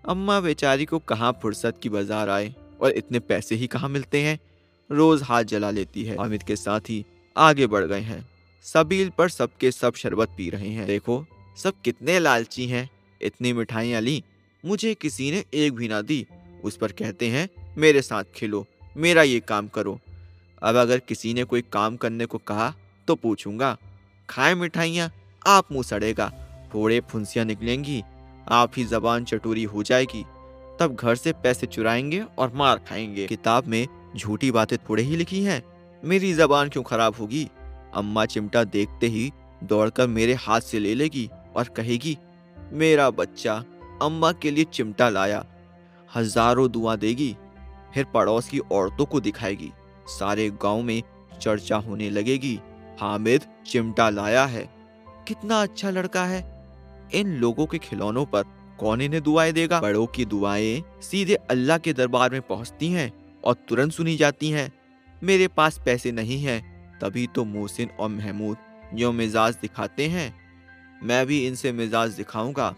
अम्मा 0.05 0.40
बेचारी 0.40 0.85
को 0.85 0.98
कहाँ 0.98 1.33
फुर्सत 1.42 1.78
की 1.83 1.88
बाज़ार 1.88 2.31
आए, 2.31 2.55
और 2.81 2.90
इतने 2.90 3.18
पैसे 3.20 3.55
ही 3.55 3.66
कहाँ 3.66 3.88
मिलते 3.88 4.20
हैं? 4.20 4.38
रोज 4.90 5.22
हाथ 5.22 5.44
जला 5.44 5.70
लेती 5.70 6.05
है। 6.05 6.16
अमित 6.16 6.42
के 6.42 6.57
साथ 6.57 6.81
ही 6.81 7.05
आगे 7.37 7.66
बढ़ 7.66 7.85
गए 7.85 8.00
हैं। 8.00 8.24
सबील 8.64 9.11
पर 9.11 9.28
सबके 9.28 9.70
सब 9.70 9.94
शरबत 9.94 10.28
पी 10.28 10.48
रहे 10.50 10.68
हैं। 10.68 10.87
देखो, 10.87 11.24
सब 11.57 11.81
कितने 11.85 12.18
लालची 12.18 12.66
हैं। 12.66 12.88
इतनी 13.20 13.52
मिठाइयाँ 13.52 14.00
ली 14.00 14.22
मुझे 14.64 14.94
किसी 14.94 15.31
ने 15.31 15.44
एक 15.55 15.75
भी 15.75 15.88
ना 15.88 16.01
दी। 16.01 16.27
उस 16.64 16.77
पर 16.77 16.92
कहते 16.92 17.29
हैं, 17.29 17.48
मेरे 17.79 18.03
साथ 18.03 18.25
खेलो, 18.35 18.66
मेरा 18.96 19.22
ये 19.22 19.40
काम 19.40 19.68
करो। 19.68 19.98
अब 20.62 20.77
अगर 20.77 20.98
किसी 20.98 21.33
ने 21.35 21.44
कोई 21.44 21.62
काम 21.62 21.96
करने 21.96 22.27
को 22.27 22.38
कहा 22.38 22.72
तो 23.09 23.14
पूछूँगा, 23.14 23.77
खाए 24.29 24.55
मिठाइयाँ, 24.55 25.11
आप 25.46 25.72
मुँह 25.72 25.83
सड़ेगा 25.83 26.33
फोड़े 26.72 27.01
फुंसियाँ 27.11 27.46
निकलेंगी, 27.46 28.03
आप 28.48 28.72
ही 28.77 28.85
जबान 28.85 29.25
चटूरी 29.25 29.64
हो 29.64 29.83
जाएगी। 29.83 30.25
तब 30.81 30.94
घर 30.94 31.14
से 31.14 31.33
पैसे 31.33 31.66
चुराएँगे 31.66 32.20
और 32.38 32.53
मार 32.55 32.79
खाएँगे। 32.88 33.27
किताब 33.27 33.66
में 33.66 33.87
झूठी 34.16 34.51
बातें 34.51 34.77
थोड़े 34.79 35.03
ही 35.03 35.16
लिखी 35.16 35.42
हैं, 35.44 35.62
मेरी 36.03 36.33
जबान 36.35 36.68
क्यों 36.68 36.83
खराब 36.85 37.16
होगी? 37.16 37.48
अम्मा 37.94 38.25
चिमटा 38.27 38.64
देखते 38.64 39.07
ही 39.07 39.31
दौड़कर 39.64 40.07
मेरे 40.09 40.35
हाथ 40.35 40.61
से 40.61 40.79
ले 40.79 40.94
लेगी 40.94 41.29
और 41.57 41.68
कहेगी, 41.68 42.16
मेरा 42.72 43.11
बच्चा 43.11 43.62
अम्मा 44.03 44.33
के 44.33 44.51
लिए 44.51 44.65
चिमटा 44.65 45.09
लाया। 45.09 45.45
हज़ारों 46.11 46.71
दुआ 46.71 46.97
देगी, 46.97 47.37
फिर 47.95 48.05
पड़ोस 48.05 48.49
की 48.49 48.59
औरतों 48.73 49.05
को 49.05 49.21
दिखाएगी। 49.21 49.71
सारे 50.09 50.49
गाँव 50.62 50.83
में 50.83 51.03
चर्चा 51.41 51.77
होने 51.79 52.11
लगेगी। 52.11 52.59
हामिद 53.01 53.47
चिमटा 53.67 54.09
लाया 54.11 54.45
है। 54.47 54.69
कितना 55.29 55.61
अच्छा 55.62 55.91
लड़का 55.91 56.25
है। 56.25 56.41
इन 57.15 57.37
लोगों 57.37 57.67
के 57.67 57.79
खिलौनों 57.79 58.25
पर 58.27 58.43
कौन 58.81 59.01
इन्हें 59.01 59.23
दुआएँ 59.23 59.53
देगा? 59.53 59.81
बड़ों 59.81 60.07
की 60.07 60.25
दुआएँ 60.25 60.83
सीधे 61.03 61.35
अल्लाह 61.35 61.79
के 61.79 61.93
दरबार 61.93 62.31
में 62.31 62.41
पहुँचती 62.41 62.88
हैं 62.88 63.12
और 63.45 63.55
तुरंत 63.69 63.93
सुनी 63.93 64.17
जाती 64.17 64.51
हैं, 64.51 64.73
मेरे 65.23 65.49
पास 65.49 65.81
पैसे 65.85 66.12
नहीं 66.12 66.43
हैं। 66.43 66.61
तभी 67.01 67.27
तो 67.27 67.45
मोहसिन 67.45 67.88
और 68.01 68.09
महमूद 68.09 68.57
जो 68.95 69.12
मिजाज 69.12 69.57
दिखाते 69.62 70.07
हैं। 70.09 70.33
मैं 71.03 71.27
भी 71.27 71.47
इनसे 71.47 71.73
मिजाज 71.73 72.12
दिखाऊँगा। 72.12 72.75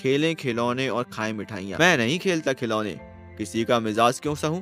खेलें 0.00 0.34
खिलौने 0.34 0.88
और 0.88 1.04
खाएँ 1.12 1.32
मिठाइयाँ। 1.32 1.78
मैं 1.78 1.96
नहीं 1.98 2.18
खेलता 2.18 2.52
खिलौने। 2.52 2.98
किसी 3.38 3.64
का 3.64 3.80
मिजाज 3.80 4.20
क्यों 4.20 4.34
सहूं? 4.34 4.60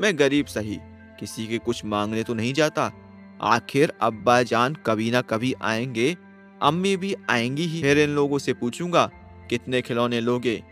मैं 0.00 0.18
गरीब 0.18 0.46
सही। 0.46 0.78
किसी 1.20 1.46
के 1.46 1.58
कुछ 1.58 1.84
मांगने 1.84 2.22
तो 2.22 2.34
नहीं 2.34 2.52
जाता। 2.54 2.92
आखिर 3.42 3.92
अब्बा 4.00 4.42
जान 4.42 4.74
कभी 4.74 5.10
ना 5.10 5.20
कभी 5.20 5.54
आएँगे। 5.62 6.16
अम्मी 6.62 6.96
भी 6.96 7.14
आएँगी 7.30 7.62
ही। 7.62 7.82
फिर 7.82 7.98
इन 7.98 8.10
लोगों 8.10 8.38
से 8.38 8.52
पूछूँगा, 8.52 9.10
कितने 9.50 9.82
खिलौने 9.82 10.20
लोगे? 10.20 10.62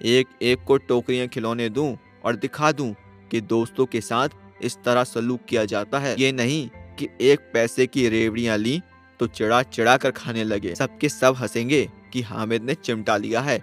एक 0.00 0.26
एक 0.42 0.62
को 0.64 0.76
टोकरियाँ 0.76 1.26
खिलौने 1.28 1.68
दूँ 1.68 1.96
और 2.24 2.36
दिखा 2.36 2.72
दूँ 2.72 2.94
कि 3.30 3.40
दोस्तों 3.40 3.86
के 3.86 4.00
साथ 4.00 4.28
इस 4.62 4.76
तरह 4.84 5.04
सलूक 5.04 5.40
किया 5.48 5.64
जाता 5.64 5.98
है। 5.98 6.14
ये 6.20 6.32
नहीं 6.32 6.68
कि 6.98 7.08
एक 7.20 7.50
पैसे 7.54 7.86
की 7.86 8.08
रेवड़ियाँ 8.08 8.56
ली 8.58 8.80
तो 9.20 9.26
चिड़ा 9.26 9.62
चिड़ा 9.62 9.96
कर 9.96 10.10
खाने 10.10 10.44
लगे। 10.44 10.74
सबके 10.74 11.08
सब 11.08 11.34
हंसेंगे। 11.34 11.88
कि 12.14 12.20
हामिद 12.22 12.62
ने 12.62 12.74
चिमटा 12.74 13.16
लिया 13.16 13.40
है। 13.40 13.58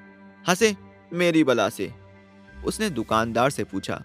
हंसे, 0.46 0.76
मेरी 1.14 1.44
बला 1.44 1.68
से। 1.70 1.92
उसने 2.66 2.90
दुकानदार 2.90 3.50
से 3.50 3.64
पूछा, 3.64 4.02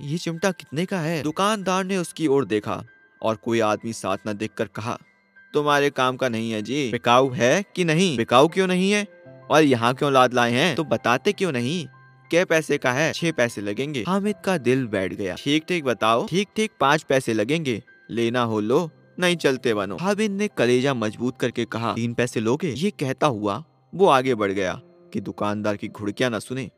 ये 0.00 0.18
चिमटा 0.18 0.50
कितने 0.50 0.84
का 0.86 0.98
है? 1.00 1.22
दुकानदार 1.22 1.84
ने 1.84 1.96
उसकी 1.96 2.26
ओर 2.26 2.44
देखा 2.44 2.82
और 3.22 3.36
कोई 3.36 3.60
आदमी 3.60 3.92
साथ 3.92 4.18
न 4.28 4.32
देखकर 4.32 4.66
कहा, 4.66 4.98
तुम्हारे 5.54 5.90
काम 5.90 6.16
का 6.16 6.28
नहीं 6.28 6.50
है 6.52 6.62
जी। 6.62 6.90
बिकाऊ 6.92 7.30
है 7.30 7.62
कि 7.76 7.84
नहीं? 7.84 8.16
बिकाऊ 8.16 8.48
क्यों 8.48 8.66
नहीं 8.66 8.90
है? 8.92 9.06
और 9.50 9.62
यहाँ 9.62 9.94
क्यों 9.94 10.12
लाद 10.12 10.34
लाए 10.34 10.52
हैं? 10.52 10.74
तो 10.76 10.84
बताते 10.84 11.32
क्यों 11.32 11.52
नहीं? 11.52 11.86
क्या 12.30 12.44
पैसे 12.44 12.78
का 12.78 12.92
है? 12.92 13.12
छह 13.12 13.32
पैसे 13.32 13.60
लगेंगे 13.60 14.04
हामिद 14.06 14.36
का 14.44 14.56
दिल 14.58 14.86
बैठ 14.86 15.14
गया। 15.14 15.34
ठीक 15.34 15.64
ठीक, 15.68 15.84
बताओ। 15.84 16.26
ठीक 16.26 16.48
ठीक, 16.56 16.70
पाँच 16.80 17.02
पैसे 17.02 17.32
लगेंगे। 17.32 17.82
लेना 18.10 18.42
हो 18.42 18.60
लो, 18.60 18.90
नहीं 19.18 19.36
चलते 19.36 19.74
बनो 19.74 19.96
हामिद 19.96 20.30
ने 20.30 20.48
कलेजा 20.48 20.94
मज़बूत 20.94 21.38
करके 21.40 21.64
कहा, 21.64 21.92
तीन 21.92 22.14
पैसे 22.14 22.40
लोगे? 22.40 22.68
ये 22.68 22.90
कहता 22.90 23.26
हुआ 23.26 23.62
वो 23.92 24.06
आगे 24.06 24.34
बढ़ 24.34 24.52
गया 24.52 24.80
कि 25.12 25.20
दुकानदार 25.20 25.76
की 25.76 25.88
घुड़कियाँ 25.88 26.30
न 26.30 26.38
सुने, 26.38 26.70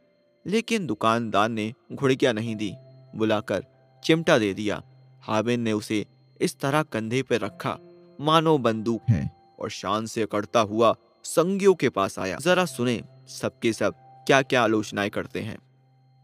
लेकिन 0.47 0.87
दुकानदार 0.87 1.49
ने 1.49 1.73
घुड़कियाँ 1.93 2.33
नहीं 2.35 2.57
दी, 2.57 2.73
बुलाकर 3.17 3.65
चिमटा 4.03 4.39
दे 4.39 4.53
दिया। 4.55 4.83
हामिद 5.23 5.61
ने 5.61 5.73
उसे 5.73 6.05
इस 6.41 6.59
तरह 6.61 6.83
कंधे 6.83 7.23
पर 7.23 7.41
रखा, 7.41 7.79
मानो 8.21 8.57
बंदूक 8.59 9.11
है, 9.11 9.31
और 9.61 9.71
शान 9.71 10.07
से 10.07 10.23
अकड़ता 10.23 10.61
हुआ 10.61 10.95
संगियों 11.25 11.75
के 11.75 11.89
पास 11.89 12.19
आया। 12.19 12.39
जरा 12.39 12.65
सुने 12.65 13.03
सबके 13.29 13.73
सब 13.73 13.95
क्या 14.27 14.41
क्या 14.43 14.63
आलोचनाएँ 14.63 15.11
करते 15.11 15.41
हैं। 15.41 15.59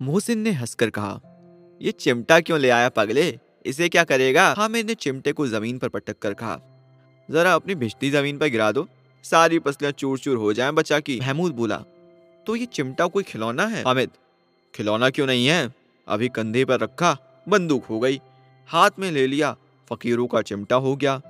मोहसिन 0.00 0.38
ने 0.38 0.50
हंसकर 0.50 0.90
कहा, 0.90 1.20
ये 1.80 1.92
चिमटा 1.92 2.40
क्यों 2.40 2.58
ले 2.60 2.70
आया 2.70 2.88
पगले? 2.88 3.38
इसे 3.66 3.88
क्या 3.88 4.04
करेगा? 4.04 4.52
हामिद 4.58 4.86
ने 4.86 4.94
चिमटे 4.94 5.32
को 5.32 5.46
ज़मीन 5.46 5.78
पर 5.78 5.88
पटक 5.88 6.18
कर 6.18 6.34
कहा, 6.34 6.60
जरा 7.28 7.54
अपनी 7.54 7.74
भिश्ती 7.74 8.10
ज़मीन 8.10 8.38
पर 8.38 8.48
गिरा 8.48 8.70
दो। 8.72 8.88
सारी 9.30 9.58
पसलियाँ 9.60 9.92
चूर 9.92 10.18
चूर 10.18 10.36
हो 10.36 10.52
जाएँ, 10.52 10.72
बच्चा 10.72 11.00
की। 11.00 11.18
महमूद 11.20 11.52
बोला 11.54 11.76
तो 12.46 12.56
ये 12.56 12.66
चिमटा 12.66 13.06
कोई 13.06 13.22
खिलौना 13.24 13.66
है? 13.66 13.82
हामिद, 13.82 14.10
खिलौना 14.74 15.10
क्यों 15.10 15.26
नहीं 15.26 15.46
है? 15.46 15.72
अभी 16.06 16.28
कंधे 16.30 16.64
पर 16.64 16.80
रखा, 16.80 17.16
बंदूक 17.46 17.84
हो 17.84 17.98
गई। 18.00 18.20
हाथ 18.68 18.90
में 18.98 19.10
ले 19.12 19.26
लिया, 19.26 19.54
फकीरों 19.90 20.26
का 20.26 20.42
चिमटा 20.42 20.76
हो 20.76 20.94
गया। 20.96 21.20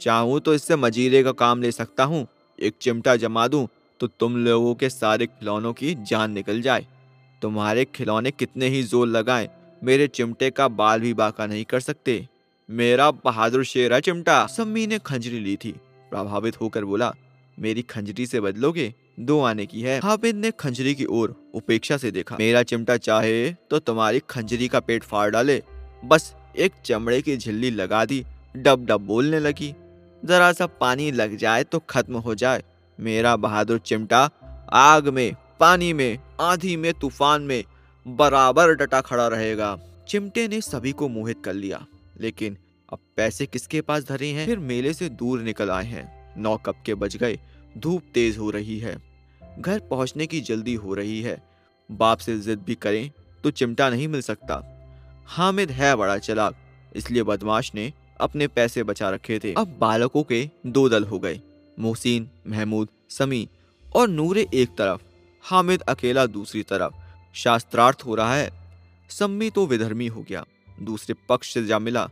चाहूँ 0.00 0.40
तो 0.40 0.54
इससे 0.54 0.76
मजीरे 0.76 1.22
का 1.22 1.32
काम 1.34 1.62
ले 1.62 1.70
सकता 1.72 2.04
हूँ। 2.04 2.26
एक 2.58 2.74
चिमटा 2.80 3.14
जमा 3.16 3.46
दूँ 3.48 3.66
तो 4.00 4.06
तुम 4.10 4.36
लोगों 4.38 4.74
के 4.74 4.88
सारे 4.90 5.26
खिलौनों 5.28 5.72
की 5.72 5.94
जान 6.02 6.30
निकल 6.32 6.60
जाए। 6.62 6.86
तुम्हारे 7.42 7.84
खिलौने 7.86 8.30
कितने 8.30 8.68
ही 8.68 8.82
ज़ोर 8.84 9.06
लगाए, 9.08 9.48
मेरे 9.82 10.06
चिमटे 10.08 10.50
का 10.50 10.66
बाल 10.70 11.00
भी 11.00 11.12
बाका 11.14 11.46
नहीं 11.46 11.64
कर 11.64 11.80
सकते। 11.80 12.26
मेरा 12.68 13.10
बहादुर 13.24 13.64
शेर 13.64 13.92
है 13.94 14.00
चिमटा। 14.00 14.46
सम्मी 14.48 14.86
ने 14.86 14.98
खंजरी 15.00 15.38
ली 15.40 15.56
थी। 15.56 15.72
प्रभावित 16.12 16.60
होकर 16.60 16.84
बोला 16.84 17.12
मेरी 17.58 17.82
खंजरी 17.82 18.26
से 18.26 18.40
बदलोगे? 18.40 18.94
दो 19.20 19.40
आने 19.40 19.66
की 19.66 19.80
है। 19.80 20.00
हाफिज 20.00 20.34
ने 20.34 20.50
खंजरी 20.50 20.94
की 20.94 21.04
ओर 21.04 21.50
उपेक्षा 21.54 21.96
से 21.96 22.10
देखा। 22.10 22.36
मेरा 22.40 22.62
चिमटा 22.62 22.96
चाहे 22.96 23.52
तो 23.52 23.78
तुम्हारी 23.78 24.20
खंजरी 24.30 24.68
का 24.68 24.80
पेट 24.80 25.02
फाड़ 25.02 25.30
डाले। 25.30 25.62
बस 26.04 26.34
एक 26.58 26.72
चमड़े 26.84 27.22
की 27.22 27.36
झिल्ली 27.36 27.70
लगा 27.70 28.04
दी। 28.04 28.24
डब 28.56 28.86
डब 28.86 29.00
बोलने 29.00 29.40
लगी। 29.40 29.74
जरा 30.24 30.52
सा 30.52 30.66
पानी 30.66 31.10
लग 31.10 31.36
जाए 31.36 31.64
तो 31.64 31.78
खत्म 31.78 32.16
हो 32.16 32.34
जाए। 32.34 32.62
मेरा 33.00 33.36
बहादुर 33.36 33.78
चिमटा 33.78 34.30
आग 34.72 35.08
में, 35.08 35.34
पानी 35.60 35.92
में, 35.92 36.18
आंधी 36.40 36.76
में, 36.76 36.94
तूफ़ान 36.94 37.42
में 37.42 37.64
बराबर 38.08 38.74
डटा 38.74 39.00
खड़ा 39.00 39.28
रहेगा। 39.28 39.78
चिमटे 40.08 40.48
ने 40.48 40.60
सभी 40.60 40.92
को 40.92 41.08
मोहित 41.08 41.36
कर 41.44 41.54
लिया। 41.54 41.86
लेकिन 42.20 42.56
अब 42.92 42.98
पैसे 43.16 43.46
किसके 43.46 43.80
पास 43.80 44.04
धरे 44.04 44.28
हैं? 44.28 44.46
फिर 44.46 44.58
मेले 44.58 44.94
से 44.94 45.08
दूर 45.08 45.40
निकल 45.40 45.70
आए 45.70 45.84
हैं। 45.84 46.15
नौ 46.36 46.56
कप 46.56 46.82
के 46.86 46.94
बज 46.94 47.16
गए। 47.16 47.38
धूप 47.78 48.02
तेज 48.14 48.38
हो 48.38 48.50
रही 48.50 48.78
है। 48.78 48.96
घर 49.58 49.80
पहुँचने 49.80 50.26
की 50.26 50.40
जल्दी 50.40 50.74
हो 50.74 50.94
रही 50.94 51.20
है। 51.22 51.42
बाप 51.90 52.18
से 52.18 52.38
जिद 52.38 52.58
भी 52.58 52.74
करें 52.74 53.10
तो 53.44 53.50
चिमटा 53.50 53.88
नहीं 53.90 54.08
मिल 54.08 54.20
सकता। 54.20 54.62
हामिद 55.26 55.70
है 55.70 55.94
बड़ा 55.96 56.16
चलाक, 56.18 56.56
इसलिए 56.96 57.22
बदमाश 57.22 57.70
ने 57.74 57.92
अपने 58.20 58.46
पैसे 58.46 58.82
बचा 58.82 59.10
रखे 59.10 59.38
थे। 59.38 59.52
अब 59.52 59.76
बालकों 59.80 60.22
के 60.22 60.48
दो 60.66 60.88
दल 60.88 61.04
हो 61.04 61.18
गए, 61.18 61.40
मोहसिन, 61.78 62.28
महमूद, 62.46 62.88
समी 63.10 63.48
और 63.96 64.08
नूरे 64.08 64.46
एक 64.54 64.68
तरफ़, 64.68 65.00
हामिद 65.44 65.80
अकेला 65.80 66.26
दूसरी 66.26 66.62
तरफ़। 66.62 66.94
शास्त्रार्थ 67.34 68.02
हो 68.06 68.14
रहा 68.14 68.34
है। 68.34 68.50
सम्मी 69.10 69.50
तो 69.50 69.66
विधर्मी 69.66 70.06
हो 70.06 70.22
गया, 70.22 70.44
दूसरे 70.82 71.14
पक्ष 71.28 71.52
से 71.54 71.64
जा 71.64 71.78
मिला, 71.78 72.08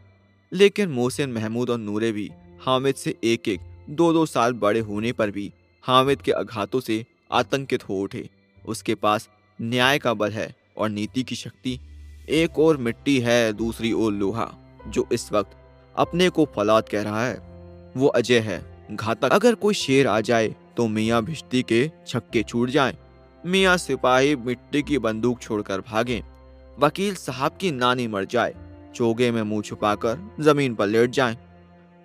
लेकिन 0.52 0.88
मोहसिन, 0.88 1.32
महमूद 1.32 1.70
और 1.70 1.78
नूरे 1.78 2.12
भी 2.12 2.30
हामिद 2.60 2.94
से 2.94 3.14
एक 3.24 3.48
एक 3.48 3.60
दो 3.88 4.12
दो 4.12 4.24
साल 4.26 4.52
बड़े 4.54 4.80
होने 4.80 5.12
पर 5.12 5.30
भी 5.30 5.52
हामिद 5.84 6.22
के 6.22 6.32
आघातों 6.32 6.80
से 6.80 7.04
आतंकित 7.32 7.88
हो 7.88 8.00
उठे 8.00 8.28
उसके 8.62 8.94
पास 8.94 9.28
न्याय 9.58 9.98
का 9.98 10.14
बल 10.14 10.30
है 10.30 10.54
और 10.76 10.88
नीति 10.90 11.22
की 11.22 11.34
शक्ति 11.34 11.78
एक 12.30 12.58
और 12.58 12.76
मिट्टी 12.76 13.18
है, 13.20 13.52
दूसरी 13.52 13.92
ओर 13.92 14.12
लोहा, 14.12 14.50
जो 14.86 15.06
इस 15.12 15.32
वक्त 15.32 15.56
अपने 15.94 16.28
को 16.28 16.48
फलाद 16.56 16.88
कह 16.88 17.02
रहा 17.02 17.26
है 17.26 17.36
वो 17.96 18.06
अजय 18.08 18.38
है, 18.38 18.62
घातक 18.90 19.32
अगर 19.32 19.54
कोई 19.54 19.74
शेर 19.74 20.06
आ 20.06 20.20
जाए 20.20 20.54
तो 20.76 20.86
मियाँ 20.88 21.22
भिश्ती 21.24 21.62
के 21.62 21.90
छक्के 22.06 22.42
छूट 22.42 22.70
जाएँ। 22.70 22.96
मियाँ 23.44 23.76
सिपाही 23.76 24.36
मिट्टी 24.36 24.82
की 24.82 24.98
बंदूक 24.98 25.40
छोड़कर 25.40 25.80
भागे 25.82 26.22
वकील 26.78 27.14
साहब 27.16 27.56
की 27.60 27.70
नानी 27.72 28.06
मर 28.08 28.24
जाए, 28.24 28.54
चोगे 28.94 29.30
में 29.30 29.42
मुँह 29.42 29.62
छुपाकर 29.62 30.18
ज़मीन 30.40 30.74
पर 30.74 30.86
लेट 30.86 31.10
जाएँ। 31.10 31.36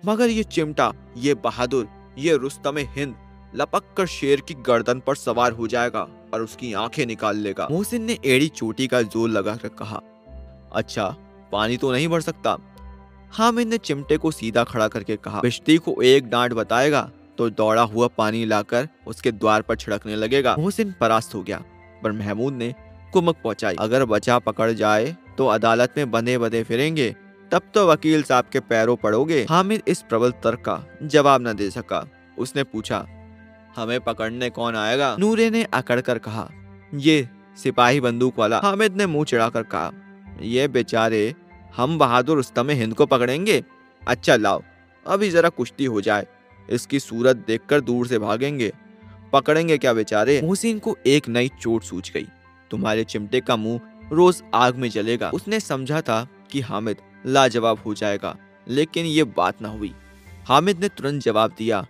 मगर 0.02 0.28
ये 0.28 0.42
चिमटा, 0.44 0.92
ये 1.16 1.34
बहादुर, 1.36 1.88
ये 2.18 2.36
रुस्तम 2.36 2.78
हिंद, 2.88 3.14
लपक 3.54 3.84
कर 3.96 4.06
शेर 4.06 4.40
की 4.40 4.54
गर्दन 4.66 5.00
पर 5.00 5.14
सवार 5.16 5.52
हो 5.52 5.66
जाएगा 5.68 6.06
और 6.34 6.42
उसकी 6.42 6.72
आँखें 6.74 7.04
निकाल 7.06 7.36
लेगा। 7.38 7.66
मोहसिन 7.70 8.02
ने 8.02 8.18
एड़ी 8.24 8.48
चोटी 8.50 8.86
का 8.86 9.00
ज़ोर 9.04 9.28
लगाकर 9.30 9.68
कहा 9.78 10.00
अच्छा 10.72 11.14
पानी 11.52 11.76
तो 11.76 11.92
नहीं 11.92 12.08
भर 12.08 12.20
सकता। 12.20 12.56
हामिद 13.32 13.68
ने 13.68 13.78
चिमटे 13.78 14.16
को 14.16 14.30
सीधा 14.30 14.64
खड़ा 14.64 14.88
करके 14.88 15.16
कहा, 15.16 15.40
बिश्ती 15.40 15.76
को 15.78 16.00
एक 16.02 16.28
डांट 16.30 16.52
बताएगा 16.54 17.10
तो 17.38 17.48
दौड़ा 17.50 17.82
हुआ 17.84 18.06
पानी 18.08 18.44
लाकर 18.44 18.88
उसके 19.06 19.32
द्वार 19.32 19.62
पर 19.62 19.76
छिड़कने 19.76 20.16
लगेगा। 20.16 20.54
मोहसिन 20.58 20.94
परास्त 21.00 21.34
हो 21.34 21.42
गया, 21.42 21.62
पर 22.02 22.12
महमूद 22.12 22.52
ने 22.54 22.74
कुमक 23.12 23.36
पहुंचाई, 23.44 23.76
अगर 23.76 24.04
बचा 24.06 24.38
पकड़ 24.40 24.70
जाए 24.72 25.16
तो 25.38 25.46
अदालत 25.48 25.94
में 25.96 26.10
बंधे 26.10 26.36
बंधे 26.38 26.62
फिरेंगे 26.64 27.14
तब 27.52 27.62
तो 27.74 27.86
वकील 27.88 28.22
साहब 28.22 28.44
के 28.52 28.60
पैरों 28.60 28.96
पड़ोगे। 28.96 29.44
हामिद 29.50 29.82
इस 29.88 30.02
प्रबल 30.02 30.30
तर्क 30.42 30.60
का 30.60 30.82
जवाब 31.04 31.46
न 31.48 31.52
दे 31.52 31.70
सका। 31.70 32.06
उसने 32.38 32.64
पूछा, 32.64 33.04
हमें 33.76 34.00
पकड़ने 34.00 34.50
कौन 34.50 34.76
आएगा? 34.76 35.16
नूरे 35.20 35.50
ने 35.50 35.62
अकड़ 35.64 36.00
कर 36.00 36.18
कहा, 36.18 36.48
ये 36.94 37.28
सिपाही 37.58 38.00
बंदूक 38.00 38.38
वाला। 38.38 38.60
हामिद 38.60 38.96
ने 38.96 39.06
मुँह 39.06 39.24
चिढ़ाकर 39.24 39.62
कहा, 39.64 39.92
ये 40.42 40.68
बेचारे, 40.68 41.34
हम 41.74 41.98
बहादुर 41.98 42.38
उस्तम 42.38 42.70
हिंद 42.70 42.94
को 42.94 43.06
पकड़ेंगे? 43.06 43.62
अच्छा 44.02 44.36
लाओ, 44.36 44.62
अभी 45.06 45.30
जरा 45.30 45.48
कुश्ती 45.48 45.84
हो 45.84 46.00
जाए। 46.00 46.26
इसकी 46.68 47.00
सूरत 47.00 47.44
देखकर 47.46 47.80
दूर 47.80 48.06
से 48.06 48.18
भागेंगे। 48.18 48.72
पकड़ेंगे 49.32 49.78
क्या 49.78 49.92
बेचारे? 49.92 50.40
मोहसिन 50.42 50.78
को 50.78 50.96
एक 51.06 51.28
नई 51.28 51.50
चोट 51.60 51.82
सूझ 51.82 52.10
गई। 52.10 52.26
तुम्हारे 52.70 53.04
चिमटे 53.04 53.40
का 53.40 53.56
मुँह 53.56 53.80
रोज 54.12 54.42
आग 54.54 54.76
में 54.76 54.88
जलेगा। 54.90 55.30
उसने 55.30 55.60
समझा 55.60 56.00
था 56.00 56.26
कि 56.50 56.60
हामिद 56.62 56.96
लाजवाब 57.26 57.78
हो 57.78 57.94
जाएगा, 57.94 58.36
लेकिन 58.66 59.06
ये 59.06 59.24
बात 59.32 59.62
ना 59.62 59.68
हुई। 59.68 59.92
हामिद 60.46 60.80
ने 60.80 60.88
तुरंत 60.88 61.22
जवाब 61.22 61.54
दिया, 61.58 61.86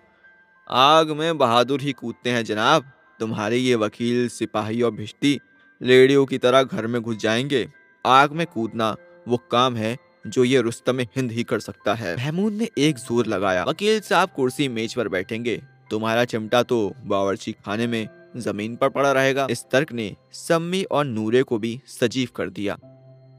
आग 0.70 1.11
में 1.11 1.38
बहादुर 1.38 1.81
ही 1.81 1.92
कूदते 1.92 2.31
हैं 2.31 2.44
जनाब। 2.44 2.90
तुम्हारे 3.20 3.57
ये 3.57 3.75
वकील, 3.77 4.29
सिपाही 4.29 4.83
और 4.83 4.90
भिश्ती 4.92 5.38
लेडियों 5.81 6.25
की 6.27 6.38
तरह 6.38 6.62
घर 6.62 6.87
में 6.87 7.01
घुस 7.03 7.16
जाएँगे। 7.16 7.66
आग 8.05 8.33
में 8.33 8.46
कूदना 8.46 8.94
वो 9.29 9.37
काम 9.51 9.77
है 9.77 9.96
जो 10.27 10.44
ये 10.44 10.61
रुस्तम 10.61 11.01
हिंद 11.01 11.33
ही 11.33 11.42
कर 11.44 11.61
सकता 11.61 11.94
है। 11.94 12.16
महमूद 12.16 12.53
ने 12.53 12.68
एक 12.79 12.96
ज़ोर 12.99 13.27
लगाया, 13.27 13.64
वकील 13.64 14.01
साहब 14.01 14.31
कुर्सी 14.37 14.68
मेज 14.68 14.94
पर 14.94 15.09
बैठेंगे। 15.09 15.61
तुम्हारा 15.90 16.25
चिमटा 16.25 16.62
तो 16.62 16.92
बावर्ची 17.05 17.53
खाने 17.66 17.87
में 17.87 18.09
ज़मीन 18.37 18.77
पर 18.77 18.88
पड़ा 18.88 19.12
रहेगा। 19.12 19.46
इस 19.51 19.64
तर्क 19.73 19.92
ने 19.92 20.14
सम्मी 20.33 20.83
और 20.85 21.05
नूरे 21.05 21.42
को 21.42 21.59
भी 21.59 21.81
सजीव 21.90 22.29
कर 22.37 22.51
दिया। 22.51 22.77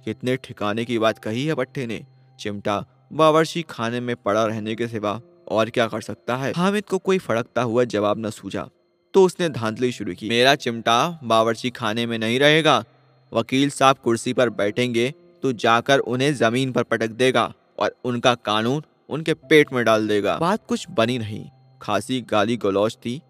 कितने 0.05 0.35
ठिकाने 0.37 0.85
की 0.85 0.97
बात 0.99 1.19
कही 1.19 1.45
है 1.45 1.55
पट्टे 1.55 1.85
ने। 1.87 2.01
चिमटा, 2.39 2.83
बावर्ची 3.13 3.61
खाने 3.69 3.99
में 3.99 4.15
पड़ा 4.15 4.45
रहने 4.45 4.75
के 4.75 4.87
सिवा 4.87 5.19
और 5.47 5.69
क्या 5.69 5.87
कर 5.87 6.01
सकता 6.01 6.35
है? 6.35 6.51
हामिद 6.53 6.85
को 6.85 6.97
कोई 6.97 7.17
फड़कता 7.19 7.61
हुआ 7.61 7.83
जवाब 7.85 8.25
न 8.25 8.29
सूझा 8.31 8.67
तो 9.13 9.23
उसने 9.23 9.49
धांधली 9.49 9.91
शुरू 9.91 10.13
की। 10.13 10.29
मेरा 10.29 10.53
चिमटा 10.55 11.19
बावर्ची 11.23 11.69
खाने 11.71 12.05
में 12.05 12.17
नहीं 12.17 12.39
रहेगा। 12.39 12.83
वकील 13.31 13.69
साहब 13.69 13.97
कुर्सी 13.97 14.33
पर 14.33 14.49
बैठेंगे 14.51 15.13
तो 15.43 15.51
जाकर 15.55 15.99
उन्हें 16.01 16.33
ज़मीन 16.33 16.71
पर 16.71 16.83
पटक 16.83 17.09
देगा 17.15 17.51
और 17.79 17.95
उनका 18.05 18.33
कानून 18.35 18.83
उनके 19.09 19.33
पेट 19.33 19.73
में 19.73 19.83
डाल 19.85 20.07
देगा। 20.07 20.37
बात 20.37 20.65
कुछ 20.67 20.85
बनी 20.89 21.17
नहीं, 21.17 21.45
खासी 21.81 22.21
गाली 22.21 22.57
गलौज 22.57 22.95
थी, 22.95 23.21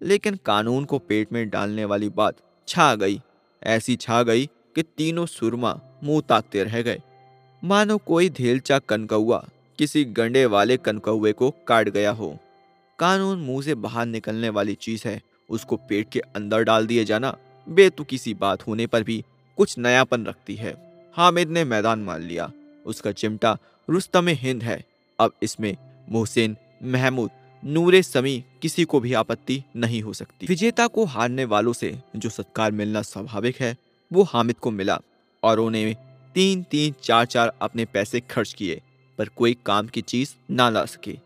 लेकिन 0.00 0.38
कानून 0.46 0.84
को 0.84 0.98
पेट 0.98 1.32
में 1.32 1.48
डालने 1.50 1.84
वाली 1.84 2.08
बात 2.10 2.36
छा 2.68 2.94
गई, 2.94 3.20
ऐसी 3.62 3.96
छा 3.96 4.22
गई 4.22 4.48
कि 4.76 4.82
तीनों 4.82 5.26
सुरमा 5.26 5.80
मुँह 6.04 6.20
ताकते 6.20 6.64
रह 6.64 6.82
गए। 6.82 7.02
मानो 7.64 7.98
कोई 7.98 8.28
धेलचा 8.28 8.78
कनकौआ 8.78 9.48
किसी 9.78 10.04
गंडे 10.04 10.46
वाले 10.46 10.76
कनकौए 10.76 11.32
को 11.32 11.50
काट 11.50 11.88
गया 11.88 12.10
हो। 12.10 12.38
कानून 12.98 13.38
मुँह 13.38 13.62
से 13.62 13.74
बाहर 13.74 14.06
निकलने 14.06 14.48
वाली 14.48 14.74
चीज़ 14.74 15.08
है, 15.08 15.22
उसको 15.50 15.76
पेट 15.76 16.08
के 16.12 16.20
अंदर 16.20 16.62
डाल 16.62 16.86
दिए 16.86 17.04
जाना 17.04 17.36
बेतुकी 17.68 18.18
सी 18.18 18.34
बात 18.34 18.66
होने 18.66 18.86
पर 18.86 19.02
भी 19.02 19.24
कुछ 19.56 19.78
नयापन 19.78 20.26
रखती 20.26 20.54
है। 20.54 20.74
हामिद 21.16 21.48
ने 21.48 21.64
मैदान 21.64 21.98
मान 21.98 22.22
लिया। 22.22 22.52
उसका 22.86 23.12
चिमटा 23.12 23.58
रुस्तम 23.90 24.28
हिंद 24.28 24.62
है। 24.62 24.84
अब 25.18 25.32
इसमें 25.42 25.76
मोहसिन, 26.10 26.56
महमूद, 26.82 27.30
नूरे 27.64 28.02
समी 28.02 28.44
किसी 28.62 28.84
को 28.84 29.00
भी 29.00 29.12
आपत्ति 29.12 29.62
नहीं 29.76 30.02
हो 30.02 30.12
सकती। 30.12 30.46
विजेता 30.46 30.86
को 30.86 31.04
हारने 31.04 31.44
वालों 31.44 31.72
से 31.72 31.98
जो 32.16 32.30
सत्कार 32.30 32.72
मिलना 32.72 33.02
स्वाभाविक 33.02 33.56
है 33.60 33.76
वो 34.12 34.22
हामिद 34.22 34.58
को 34.58 34.70
मिला 34.70 35.00
और 35.42 35.60
उन्हें 35.60 35.96
तीन 36.34 36.62
तीन 36.62 36.94
चार 37.02 37.26
चार 37.26 37.52
अपने 37.62 37.84
पैसे 37.84 38.20
खर्च 38.20 38.52
किए, 38.52 38.82
पर 39.18 39.28
कोई 39.28 39.56
काम 39.66 39.86
की 39.86 40.02
चीज़ 40.02 40.34
ना 40.50 40.70
ला 40.70 40.84
सके। 40.84 41.18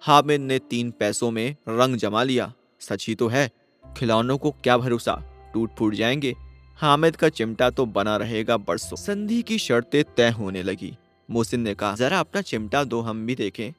हामिद 0.00 0.40
ने 0.40 0.58
तीन 0.58 0.90
पैसों 0.90 1.30
में 1.30 1.56
रंग 1.68 1.96
जमा 1.96 2.22
लिया। 2.22 2.52
सच 2.80 3.08
ही 3.08 3.14
तो 3.14 3.28
है, 3.28 3.50
खिलौनों 3.96 4.38
को 4.38 4.50
क्या 4.50 4.78
भरोसा? 4.78 5.22
टूट 5.54 5.70
फूट 5.78 5.94
जाएँगे। 5.94 6.34
हामिद 6.76 7.16
का 7.16 7.28
चिमटा 7.28 7.70
तो 7.70 7.86
बना 7.86 8.16
रहेगा 8.16 8.56
बरसों। 8.56 8.96
संधि 8.96 9.42
की 9.42 9.58
शर्तें 9.58 10.04
तय 10.16 10.30
होने 10.30 10.62
लगी। 10.62 10.96
मोहसिन 11.30 11.60
ने 11.60 11.74
कहा, 11.74 11.94
जरा 11.94 12.20
अपना 12.20 12.40
चिमटा 12.40 12.84
दो, 12.84 13.00
हम 13.00 13.26
भी 13.26 13.34
देखें। 13.34 13.72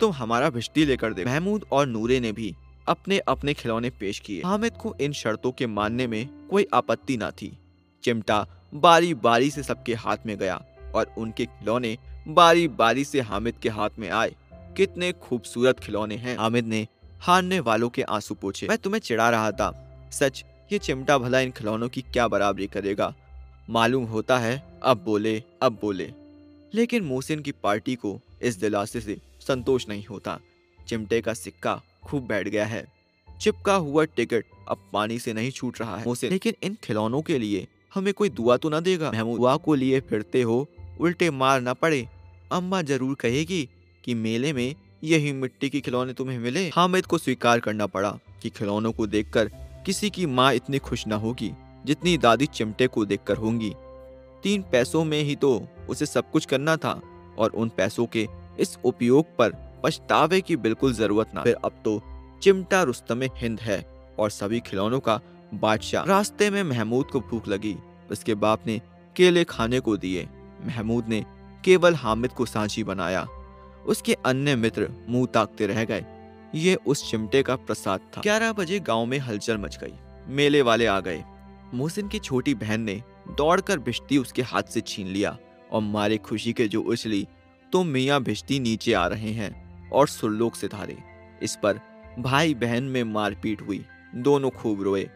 तुम 0.00 0.12
हमारा 0.12 0.50
भिश्ती 0.50 0.84
लेकर 0.84 1.12
दे 1.12 1.24
महमूद 1.24 1.64
और 1.72 1.86
नूरे 1.86 2.20
ने 2.20 2.32
भी 2.32 2.54
अपने 2.88 3.18
अपने 3.18 3.54
खिलौने 3.54 3.90
पेश 3.90 4.18
किए। 4.18 4.42
हामिद 4.44 4.72
को 4.72 4.96
इन 5.00 5.12
शर्तों 5.12 5.52
के 5.52 5.66
मानने 5.66 6.06
में 6.06 6.48
कोई 6.50 6.66
आपत्ति 6.74 7.16
ना 7.16 7.30
थी। 7.30 7.58
चिमटा 8.02 8.46
बारी 8.74 9.14
बारी 9.14 9.50
से 9.50 9.62
सबके 9.62 9.94
हाथ 9.94 10.16
में 10.26 10.38
गया 10.38 10.64
और 10.94 11.14
उनके 11.18 11.46
खिलौने 11.46 11.98
बारी 12.28 12.68
बारी 12.68 13.04
से 13.04 13.20
हामिद 13.20 13.54
के 13.54 13.68
हाथ 13.68 13.90
में 13.98 14.10
आए। 14.10 14.36
कितने 14.52 15.12
खूबसूरत 15.12 15.80
खिलौने 15.80 16.16
हैं। 16.16 16.38
हामिद 16.38 16.66
ने 16.66 16.88
हारने 17.20 17.60
वालों 17.60 17.88
के 17.88 18.02
आँसू 18.02 18.34
पूछे। 18.34 18.68
मैं 18.68 18.78
तुम्हें 18.78 19.00
चिढ़ा 19.00 19.30
रहा 19.30 19.52
था। 19.52 20.00
सच, 20.12 20.44
ये 20.72 20.78
चिमटा 20.78 21.18
भला 21.18 21.40
इन 21.40 21.50
खिलौनों 21.50 21.88
की 21.88 22.02
क्या 22.02 22.28
बराबरी 22.28 22.66
करेगा? 22.66 23.14
मालूम 23.70 24.04
होता 24.04 24.38
है, 24.38 24.80
अब 24.82 25.02
बोले 25.04 25.42
अब 25.62 25.78
बोले। 25.82 26.12
लेकिन 26.74 27.04
मोहसिन 27.04 27.40
की 27.40 27.52
पार्टी 27.52 27.94
को 27.94 28.20
इस 28.42 28.56
दिलासे 28.56 29.00
से 29.00 29.16
संतोष 29.40 29.88
नहीं 29.88 30.04
होता। 30.06 30.40
चिमटे 30.88 31.20
का 31.20 31.34
सिक्का 31.34 31.82
खूब 32.04 32.26
बैठ 32.26 32.48
गया 32.48 32.66
है। 32.66 32.92
चिपका 33.40 33.74
हुआ 33.74 34.04
टिकट 34.04 34.44
अब 34.68 34.90
पानी 34.92 35.18
से 35.18 35.32
नहीं 35.32 35.50
छूट 35.50 35.80
रहा 35.80 35.98
है। 35.98 36.04
मोहसिन, 36.04 36.30
लेकिन 36.30 36.54
इन 36.62 36.76
खिलौनों 36.84 37.22
के 37.22 37.38
लिए 37.38 37.68
हमें 37.92 38.12
कोई 38.14 38.28
दुआ 38.28 38.56
तो 38.56 38.68
ना 38.68 38.80
देगा? 38.80 39.10
महमूद 39.12 39.38
दुआ 39.38 39.56
को 39.56 39.74
लिए 39.74 40.00
फिरते 40.00 40.42
हो, 40.42 40.66
उल्टे 41.00 41.30
मार 41.30 41.60
ना 41.60 41.72
पड़े। 41.74 42.06
अम्मा 42.52 42.82
ज़रूर 42.82 43.14
कहेगी 43.14 43.68
कि 44.04 44.14
मेले 44.14 44.52
में 44.52 44.74
यही 45.04 45.32
मिट्टी 45.32 45.68
के 45.68 45.80
खिलौने 45.80 46.12
तुम्हें 46.12 46.38
मिले। 46.38 46.68
हामिद 46.68 47.06
को 47.06 47.18
स्वीकार 47.18 47.60
करना 47.60 47.86
पड़ा 47.86 48.10
कि 48.42 48.50
खिलौनों 48.50 48.92
को 48.92 49.06
देखकर 49.06 49.50
किसी 49.86 50.10
की 50.10 50.26
माँ 50.26 50.52
इतनी 50.54 50.78
खुश 50.78 51.06
न 51.08 51.12
होगी, 51.12 51.52
जितनी 51.86 52.16
दादी 52.18 52.46
चिमटे 52.46 52.86
को 52.86 53.04
देखकर 53.04 53.36
होंगी। 53.36 53.72
तीन 54.42 54.62
पैसों 54.62 55.04
में 55.04 55.22
ही 55.22 55.36
तो 55.36 55.50
उसे 55.88 56.06
सब 56.06 56.30
कुछ 56.30 56.46
करना 56.46 56.76
था 56.76 57.00
और 57.38 57.50
उन 57.50 57.68
पैसों 57.68 58.06
के 58.06 58.26
इस 58.60 58.78
उपयोग 58.84 59.36
पर 59.36 59.52
पछतावे 59.84 60.40
की 60.40 60.56
बिल्कुल 60.56 60.92
ज़रूरत 60.92 61.30
ना। 61.34 61.42
फिर 61.42 61.56
अब 61.64 61.82
तो 61.84 62.00
चिमटा 62.42 62.82
रुस्तम 62.82 63.22
हिंद 63.36 63.60
है 63.60 63.84
और 64.18 64.30
सभी 64.30 64.60
खिलौनों 64.60 65.00
का 65.00 65.20
बादशाह 65.54 66.04
रास्ते 66.04 66.50
में 66.50 66.62
महमूद 66.62 67.06
को 67.06 67.20
भूख 67.20 67.48
लगी। 67.48 67.76
उसके 68.10 68.34
बाप 68.34 68.66
ने 68.66 68.80
केले 69.16 69.44
खाने 69.44 69.80
को 69.80 69.96
दिए। 69.96 70.28
महमूद 70.64 71.08
ने 71.08 71.24
केवल 71.64 71.94
हामिद 71.94 72.30
को 72.30 72.46
सांची 72.46 72.84
बनाया। 72.84 73.26
उसके 73.86 74.14
अन्य 74.14 74.56
मित्र 74.56 74.88
मुँह 75.08 75.26
ताकते 75.26 75.66
रह 75.66 75.84
गए। 75.84 76.04
ये 76.54 76.74
उस 76.74 77.10
चिमटे 77.10 77.42
का 77.42 77.56
प्रसाद 77.56 78.00
था। 78.00 78.20
ग्यारह 78.20 78.52
बजे 78.52 78.80
गाँव 78.80 79.06
में 79.06 79.18
हलचल 79.18 79.58
मच 79.58 79.78
गई। 79.84 79.92
मेले 80.26 80.62
वाले 80.62 80.86
आ 80.86 81.00
गए। 81.00 81.24
मोहसिन 81.74 82.08
की 82.08 82.18
छोटी 82.18 82.54
बहन 82.54 82.80
ने 82.80 83.02
दौड़कर 83.28 83.78
भिश्ती 83.78 84.18
उसके 84.18 84.42
हाथ 84.42 84.62
से 84.62 84.80
छीन 84.80 85.06
लिया 85.06 85.36
और 85.72 85.80
मारे 85.80 86.16
खुशी 86.18 86.52
के 86.52 86.68
जो 86.68 86.82
उछली 86.82 87.26
तो 87.72 87.82
मियाँ 87.84 88.22
भिश्ती 88.22 88.60
नीचे 88.60 88.92
आ 88.92 89.06
रहे 89.06 89.32
हैं 89.32 89.90
और 89.90 90.08
सुरलोक 90.08 90.54
सितारे 90.54 90.96
इस 91.42 91.58
पर 91.62 91.80
भाई 92.18 92.54
बहन 92.54 92.82
में 92.82 93.04
मारपीट 93.04 93.62
हुई। 93.62 93.84
दोनों 94.14 94.50
खूब 94.50 94.82
रोए। 94.82 95.08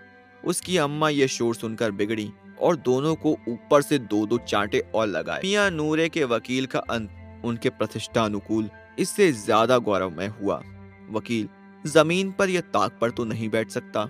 उसकी 0.46 0.76
अम्मा 0.76 1.08
ये 1.08 1.28
शोर 1.28 1.54
सुनकर 1.54 1.90
बिगड़ी 1.90 2.30
और 2.60 2.76
दोनों 2.76 3.14
को 3.14 3.36
ऊपर 3.48 3.82
से 3.82 3.98
दो 3.98 4.24
दो 4.26 4.38
चांटे 4.38 4.82
और 4.94 5.06
लगाए। 5.06 5.40
मियाँ 5.44 5.70
नूरे 5.70 6.08
के 6.08 6.24
वकील 6.24 6.66
का 6.66 6.78
अंत 6.80 7.42
उनके 7.44 7.70
प्रतिष्ठा 7.70 8.24
अनुकूल 8.24 8.68
इससे 8.98 9.30
ज़्यादा 9.32 9.78
गौरवमय 9.78 10.26
हुआ। 10.40 10.62
वकील, 11.10 11.48
ज़मीन 11.84 12.30
पर 12.32 12.50
यह 12.50 12.60
ताक 12.74 12.98
पर 13.00 13.10
तो 13.10 13.24
नहीं 13.24 13.48
बैठ 13.48 13.70
सकता। 13.70 14.08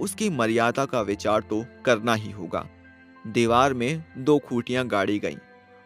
उसकी 0.00 0.28
मर्यादा 0.30 0.84
का 0.84 1.00
विचार 1.02 1.40
तो 1.40 1.64
करना 1.84 2.14
ही 2.14 2.30
होगा। 2.30 2.66
दीवार 3.24 3.74
में 3.74 4.04
दो 4.18 4.38
खूटियाँ 4.38 4.86
गाड़ी 4.86 5.18
गईं। 5.18 5.36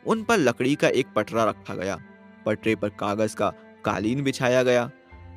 उन 0.06 0.22
पर 0.22 0.38
लकड़ी 0.38 0.74
का 0.74 0.88
एक 0.88 1.06
पटरा 1.16 1.44
रखा 1.44 1.74
गया। 1.74 1.98
पटरे 2.46 2.74
पर 2.76 2.88
कागज़ 2.90 3.34
का 3.36 3.48
कालीन 3.84 4.22
बिछाया 4.22 4.62
गया। 4.62 4.90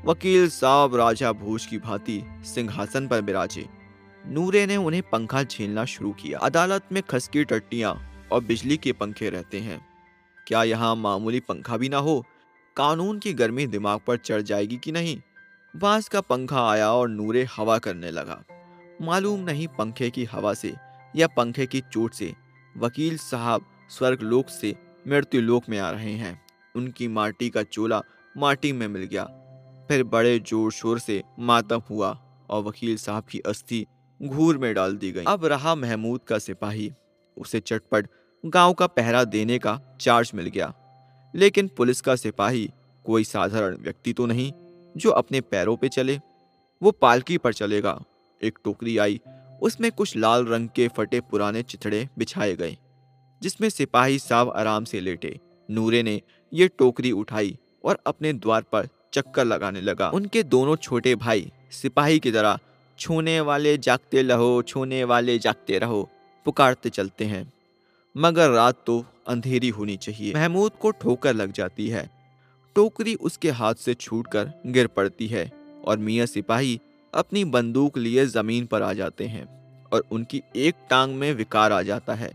वकील 0.06 0.48
साहब 0.50 0.96
राजा 0.96 1.32
भोज 1.34 1.66
की 1.66 1.78
भांति 1.78 2.22
सिंहासन 2.46 3.08
पर 3.08 3.22
बिराजे 3.22 3.66
नूरे 4.30 4.66
ने 4.66 4.78
उन्हें 4.78 5.02
पंखा 5.12 5.44
झेलना 5.44 5.86
शुरू 5.86 6.12
किया। 6.12 6.40
अदालत 6.40 6.84
में 6.92 7.04
खसकी 7.04 7.44
टट्टियाँ 7.44 8.12
और 8.32 8.44
बिजली 8.44 8.78
के 8.78 8.92
पंखे 8.92 9.30
रहते 9.30 9.60
हैं। 9.60 9.86
क्या 10.48 10.64
यहाँ 10.64 10.96
मामूली 10.96 11.40
पंखा 11.40 11.78
भी 11.78 11.90
ना 11.90 11.98
हो? 11.98 12.26
कानून 12.76 13.20
की 13.20 13.34
गर्मी 13.34 13.68
दिमाग 13.68 14.00
पर 14.08 14.18
चढ़ 14.18 14.42
जाएगी 14.42 14.78
कि 14.78 14.92
नहीं? 14.92 15.22
बाँस 15.76 16.10
का 16.10 16.22
पंखा 16.22 16.70
आया 16.70 16.92
और 16.92 17.10
नूरे 17.10 17.48
हवा 17.58 17.78
करने 17.78 18.12
लगा। 18.12 18.44
मालूम 19.02 19.40
नहीं 19.40 19.68
पंखे 19.68 20.10
की 20.10 20.24
हवा 20.24 20.54
से 20.54 20.76
या 21.16 21.28
पंखे 21.28 21.66
की 21.66 21.82
चोट 21.82 22.14
से, 22.14 22.34
वकील 22.78 23.18
साहब 23.18 23.66
स्वर्ग 23.90 24.22
लोक 24.22 24.50
से 24.50 24.76
मृत्यु 25.08 25.42
लोक 25.42 25.64
में 25.70 25.80
आ 25.80 25.92
रहे 25.92 26.12
हैं। 26.12 26.42
उनकी 26.76 27.08
माटी 27.08 27.50
का 27.50 27.64
चोला 27.64 28.02
माटी 28.38 28.72
में 28.72 28.88
मिल 28.88 29.04
गया। 29.04 29.24
फिर 29.88 30.04
बड़े 30.04 30.40
ज़ोर 30.40 30.72
शोर 30.72 31.00
से 31.00 31.24
मातम 31.40 31.82
हुआ 31.90 32.10
और 32.50 32.64
वकील 32.64 32.98
साहब 32.98 33.24
की 33.24 33.40
अस्थि 33.40 33.86
घूर 34.22 34.58
में 34.58 34.74
डाल 34.74 34.96
दी 34.96 35.12
गई। 35.12 35.24
अब 35.28 35.46
रहा 35.46 35.76
महमूद 35.76 36.22
का 36.28 36.38
सिपाही। 36.40 36.92
उसे 37.38 37.60
चटपट, 37.60 38.08
गाँव 38.44 38.74
का 38.74 38.88
पहरा 38.88 39.24
देने 39.24 39.58
का 39.60 39.80
चार्ज 40.02 40.32
मिल 40.36 40.46
गया। 40.46 40.74
लेकिन 41.34 41.68
पुलिस 41.68 42.02
का 42.02 42.16
सिपाही 42.16 42.70
कोई 43.06 43.24
साधारण 43.24 43.78
व्यक्ति 43.78 44.14
तो 44.14 44.26
नहीं, 44.26 44.52
जो 44.98 45.10
अपने 45.10 45.42
पैरों 45.42 45.76
पे 45.78 45.90
चले। 45.90 46.20
वो 46.82 46.92
पालकी 46.92 47.38
पर 47.38 47.54
चलेगा। 47.54 48.00
एक 48.42 48.60
टोकरी 48.64 48.98
आई। 48.98 49.20
उसमें 49.62 49.92
कुछ 49.92 50.16
लाल 50.18 50.46
रंग 50.46 50.70
के 50.70 50.88
फटे 50.88 51.20
पुराने 51.22 51.62
चिथड़े 51.64 52.08
बिछाए 52.18 52.56
गए, 52.56 52.78
जिसमें 53.42 53.70
सिपाही 53.70 54.20
साहब 54.20 54.52
आराम 54.56 54.84
से 54.84 55.00
लेटे। 55.00 55.40
नूरे 55.70 56.04
ने 56.04 56.22
ये 56.54 56.68
टोकरी 56.68 57.12
उठाई 57.12 57.58
और 57.84 58.00
अपने 58.08 58.34
द्वार 58.34 58.62
पर 58.62 58.88
चक्कर 59.14 59.46
लगाने 59.46 59.82
लगा। 59.82 60.10
उनके 60.10 60.44
दोनों 60.44 60.76
छोटे 60.76 61.16
भाई 61.16 61.52
सिपाही 61.72 62.20
की 62.20 62.32
तरह 62.32 62.60
छूने 63.00 63.42
वाले 63.42 63.78
जागते 63.78 64.22
रहो, 64.22 64.62
छूने 64.62 65.04
वाले 65.04 65.40
जागते 65.40 65.80
रहो, 65.80 66.10
पुकारते 66.46 66.90
चलते 66.90 67.26
हैं। 67.26 67.54
मगर 68.18 68.50
रात 68.50 68.84
तो 68.86 69.06
अंधेरी 69.28 69.70
होनी 69.70 69.98
चाहिए। 69.98 70.34
महमूद 70.34 70.72
को 70.72 70.92
ठोकर 70.92 71.34
लग 71.34 71.52
जाती 71.52 71.90
है। 71.90 72.10
टोकरी 72.76 73.16
उसके 73.16 73.52
हाथ 73.52 73.76
से 73.76 73.94
छूटकर 73.94 74.54
गिर 74.66 74.88
पड़ती 74.88 75.28
है 75.28 75.52
और 75.86 75.98
मियाँ 75.98 76.26
सिपाही 76.26 76.82
अपनी 77.14 77.46
बंदूक 77.46 77.98
लिए 77.98 78.26
ज़मीन 78.26 78.66
पर 78.66 78.82
आ 78.82 78.94
जाते 78.94 79.26
हैं 79.26 79.46
और 79.94 80.04
उनकी 80.12 80.44
एक 80.56 80.76
टांग 80.90 81.16
में 81.16 81.34
विकार 81.34 81.72
आ 81.72 81.82
जाता 81.82 82.14
है। 82.14 82.32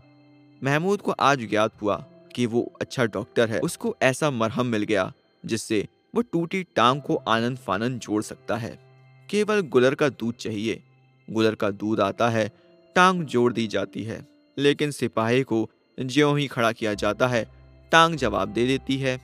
महमूद 0.65 1.01
को 1.01 1.13
आज 1.13 1.49
ज्ञात 1.51 1.83
हुआ 1.83 1.97
कि 2.35 2.47
वो 2.47 2.73
अच्छा 2.81 3.05
डॉक्टर 3.05 3.51
है। 3.51 3.61
उसको 3.61 3.97
ऐसा 4.03 4.31
मरहम 4.31 4.67
मिल 4.67 4.83
गया 4.83 5.13
जिससे 5.47 5.89
वो 6.15 6.23
टूटी 6.23 6.63
टांग 6.63 7.03
को 7.03 7.17
आनंद 7.17 7.59
फानंद 7.59 8.01
जोड़ 8.01 8.23
सकता 8.23 8.57
है। 8.57 8.92
केवल 9.33 9.61
गुलर 9.61 9.95
का 9.95 10.09
दूध 10.09 10.35
चाहिए। 10.35 10.83
गुलर 11.31 11.55
का 11.55 11.71
दूध 11.71 12.01
आता 12.01 12.29
है, 12.29 12.51
टांग 12.97 13.25
जोड़ 13.25 13.53
दी 13.53 13.67
जाती 13.67 14.03
है, 14.03 14.27
लेकिन 14.59 14.91
सिपाही 14.91 15.43
को 15.43 15.71
ज्यों 15.99 16.39
ही 16.39 16.47
खड़ा 16.47 16.73
किया 16.73 16.95
जाता 16.95 17.27
है, 17.27 17.45
टांग 17.93 18.15
जवाब 18.15 18.49
दे 18.49 18.67
देती 18.67 18.97
है। 18.97 19.21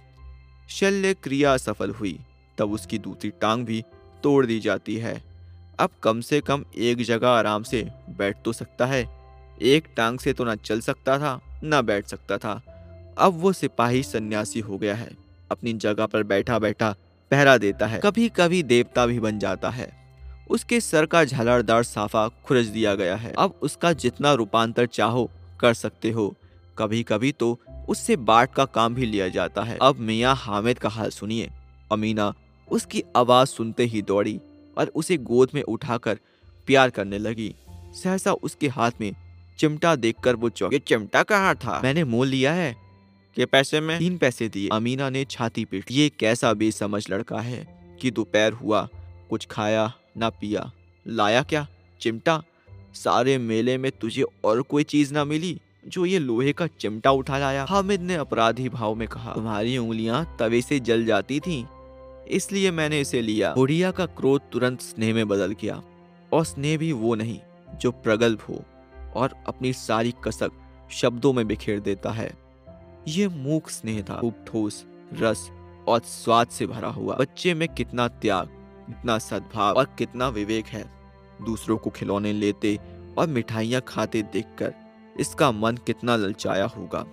शल्य 0.70 1.14
क्रिया 1.14 1.56
सफल 1.56 1.90
हुई, 1.90 2.18
तब 2.58 2.72
उसकी 2.72 2.98
दूसरी 2.98 3.30
टांग 3.30 3.66
भी 3.66 3.82
तोड़ 4.22 4.46
दी 4.46 4.60
जाती 4.60 4.96
है। 4.96 5.22
अब 5.80 5.90
कम 6.02 6.20
से 6.20 6.40
कम 6.40 6.64
एक 6.76 7.02
जगह 7.02 7.28
आराम 7.28 7.62
से 7.62 7.82
बैठ 8.10 8.42
तो 8.44 8.52
सकता 8.52 8.86
है। 8.86 9.08
एक 9.62 9.84
टांग 9.96 10.18
से 10.18 10.32
तो 10.32 10.44
ना 10.44 10.54
चल 10.54 10.80
सकता 10.80 11.18
था, 11.18 11.60
ना 11.64 11.82
बैठ 11.82 12.06
सकता 12.06 12.38
था। 12.38 12.62
अब 13.18 13.32
वो 13.32 13.52
सिपाही 13.52 14.02
सन्यासी 14.02 14.60
हो 14.60 14.78
गया 14.78 14.94
है। 14.94 15.16
अपनी 15.50 15.72
जगह 15.72 16.06
पर 16.06 16.22
बैठा 16.22 16.58
बैठा 16.58 16.94
पहरा 17.30 17.58
देता 17.58 17.86
है। 17.86 18.00
कभी 18.04 18.28
कभी 18.28 18.62
देवता 18.62 19.06
भी 19.06 19.20
बन 19.20 19.38
जाता 19.38 19.70
है। 19.70 19.98
उसके 20.50 20.80
सर 20.80 21.06
का 21.06 21.24
झालरदार 21.24 21.82
साफा 21.82 22.28
खुरज 22.28 22.66
दिया 22.66 22.94
गया 22.94 23.16
है। 23.16 23.34
अब 23.38 23.58
उसका 23.62 23.92
जितना 23.92 24.32
रूपांतर 24.32 24.86
चाहो 24.86 25.30
कर 25.60 25.74
सकते 25.74 26.10
हो। 26.10 26.34
कभी 26.78 27.02
कभी 27.02 27.32
तो 27.32 27.60
उससे 27.88 28.16
बाट 28.16 28.54
का 28.54 28.64
काम 28.64 28.94
भी 28.94 29.06
लिया 29.06 29.28
जाता 29.28 29.62
है। 29.62 29.78
अब 29.82 29.96
मियाँ 29.96 30.34
हामिद 30.36 30.78
का 30.78 30.88
हाल 30.88 31.10
सुनिए। 31.10 31.50
अमीना, 31.92 32.34
उसकी 32.70 33.02
आवाज़ 33.16 33.48
सुनते 33.48 33.84
ही 33.84 34.02
दौड़ी 34.02 34.40
और 34.78 34.86
उसे 34.86 35.16
गोद 35.16 35.48
में 35.54 35.62
उठाकर 35.62 36.18
प्यार 36.66 36.90
करने 36.90 37.18
लगी। 37.18 37.54
सहसा 37.70 38.32
उसके 38.32 38.68
हाथ 38.68 38.90
में 39.00 39.12
चिमटा 39.58 39.96
देखकर 39.96 40.36
वो 40.36 40.48
चौंक, 40.48 40.74
चिमटा 40.74 41.22
कहाँ 41.22 41.54
था? 41.54 41.80
मैंने 41.84 42.04
मोल 42.04 42.28
लिया 42.28 42.52
है। 42.52 42.87
के 43.38 43.46
पैसे 43.46 43.80
में? 43.80 43.98
तीन 43.98 44.16
पैसे 44.18 44.48
दिए। 44.48 44.68
अमीना 44.68 45.08
ने 45.10 45.24
छाती 45.24 45.64
पीट 45.64 45.90
ये 45.90 46.08
कैसा 46.08 46.52
बेसमझ 46.52 47.10
लड़का 47.10 47.40
है 47.40 47.66
कि 48.00 48.10
दोपहर 48.10 48.52
हुआ, 48.52 48.88
कुछ 49.30 49.46
खाया, 49.46 49.92
ना 50.16 50.30
पिया। 50.30 50.70
लाया 51.06 51.42
क्या? 51.42 51.66
चिमटा? 52.00 52.42
सारे 52.94 53.36
मेले 53.38 53.76
में 53.78 53.90
तुझे 53.92 54.24
और 54.44 54.62
कोई 54.62 54.84
चीज़ 54.84 55.12
ना 55.14 55.24
मिली 55.24 55.60
जो 55.88 56.06
ये 56.06 56.18
लोहे 56.18 56.52
का 56.52 56.66
चिमटा 56.66 57.10
उठा 57.10 57.38
लाया? 57.38 57.66
हामिद 57.68 58.00
ने 58.00 58.14
अपराधी 58.14 58.68
भाव 58.68 58.94
में 58.94 59.06
कहा। 59.08 59.32
तुम्हारी 59.34 59.76
उंगलियाँ 59.78 60.36
तवे 60.40 60.62
से 60.62 60.80
जल 60.80 61.04
जाती 61.04 61.40
थीं, 61.40 61.64
इसलिए 62.28 62.70
मैंने 62.70 63.00
इसे 63.00 63.22
लिया। 63.22 63.54
बुढ़िया 63.54 63.90
का 63.90 64.06
क्रोध 64.06 64.50
तुरंत 64.52 64.80
स्नेह 64.80 65.14
में 65.14 65.28
बदल 65.28 65.54
गया। 65.62 65.82
और 66.32 66.44
स्नेह 66.44 66.76
भी 66.78 66.92
वो 66.92 67.14
नहीं, 67.14 67.38
जो 67.74 67.90
प्रगल्भ 67.90 68.40
हो 68.40 68.64
और 69.16 69.34
अपनी 69.46 69.72
सारी 69.72 70.14
कसक 70.24 70.50
शब्दों 70.90 71.32
में 71.32 71.46
बिखेर 71.46 71.80
देता 71.80 72.10
है। 72.10 72.47
ये 73.08 73.28
मूक 73.28 73.70
स्नेह 73.70 74.02
था। 74.02 74.18
खूब 74.20 74.44
ठोस, 74.46 74.84
रस 75.12 75.50
और 75.88 76.00
स्वाद 76.00 76.48
से 76.48 76.66
भरा 76.66 76.88
हुआ। 76.88 77.16
बच्चे 77.16 77.54
में 77.54 77.68
कितना 77.68 78.08
त्याग, 78.08 78.46
कितना 78.86 79.18
सद्भाव 79.18 79.74
और 79.74 79.84
कितना 79.98 80.28
विवेक 80.28 80.66
है। 80.66 80.84
दूसरों 81.42 81.76
को 81.76 81.90
खिलौने 81.90 82.32
लेते 82.32 82.78
और 83.18 83.26
मिठाइयाँ 83.26 83.82
खाते 83.88 84.22
देखकर 84.22 84.74
इसका 85.20 85.52
मन 85.52 85.76
कितना 85.76 86.16
ललचाया 86.16 86.66
होगा। 86.66 87.04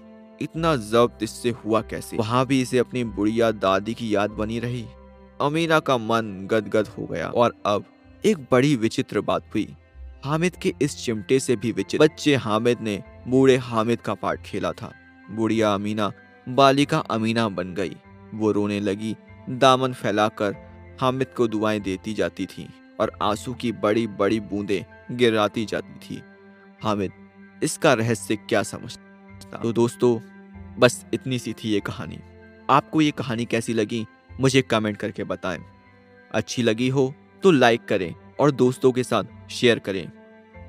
इतना 0.42 0.76
जब्त 0.76 1.24
इससे 1.24 1.50
हुआ 1.50 1.82
कैसे? 1.82 2.18
वहाँ 2.18 2.46
भी 2.46 2.62
इसे 2.62 2.78
अपनी 2.78 3.04
बुढ़िया 3.04 3.52
दादी 3.52 3.94
की 3.94 4.16
याद 4.16 4.30
बनी 4.30 4.60
रही। 4.60 4.86
अमीना 5.42 5.80
का 5.80 5.98
मन 5.98 6.48
गदगद 6.52 6.88
हो 6.88 7.06
गया 7.06 7.30
और 7.30 7.54
अब 7.66 7.86
एक 8.26 8.38
बड़ी 8.52 8.76
विचित्र 8.76 9.22
बात 9.22 9.44
हुई। 9.54 9.76
हामिद 10.26 10.56
के 10.56 10.74
इस 10.82 10.98
चिमटे 10.98 11.40
से 11.40 11.56
भी 11.56 11.72
विचित्र 11.72 12.06
बच्चे 12.06 12.36
हामिद 12.36 12.82
ने 12.82 13.04
बूढ़े 13.28 13.58
हामिद 13.58 14.02
का 14.02 14.14
पार्ट 14.14 14.42
खेला 14.42 14.72
था। 14.72 14.92
बुढ़िया 15.32 15.74
अमीना, 15.74 16.12
बालिका 16.50 17.00
अमीना 17.00 17.50
बन 17.50 17.74
गई। 17.74 17.96
वो 18.34 18.52
रोने 18.52 18.80
लगी, 18.80 19.16
दामन 19.50 19.94
फैलाकर 19.94 20.56
हामिद 21.02 21.28
को 21.28 21.48
दुआएँ 21.48 21.80
देती 21.80 22.14
जाती 22.14 22.46
थी 22.46 22.70
और 23.00 23.12
आँसू 23.22 23.54
की 23.54 23.72
बड़ी 23.72 24.08
बड़ी 24.08 24.40
बूंदें 24.40 25.18
गिराती 25.18 25.66
जाती 25.66 25.94
थी। 25.94 26.22
हामिद, 26.84 27.12
इसका 27.64 27.94
रहस्य 27.94 28.36
क्या 28.36 28.64
समझता? 28.64 29.58
तो 29.58 29.74
दोस्तों, 29.74 30.20
बस 30.80 31.06
इतनी 31.14 31.40
सी 31.40 31.54
थी 31.54 31.70
ये 31.70 31.80
कहानी। 31.80 32.20
आपको 32.70 33.02
ये 33.02 33.12
कहानी 33.12 33.46
कैसी 33.46 33.74
लगी, 33.74 34.06
मुझे 34.40 34.62
कमेंट 34.62 34.98
करके 34.98 35.24
बताएँ। 35.24 35.60
अच्छी 36.32 36.64
लगी 36.64 36.90
हो 36.90 37.14
तो 37.44 37.52
लाइक 37.52 37.86
करें 37.86 38.16
और 38.40 38.52
दोस्तों 38.52 38.92
के 38.92 39.04
साथ 39.04 39.50
शेयर 39.50 39.80
करें। 39.80 40.12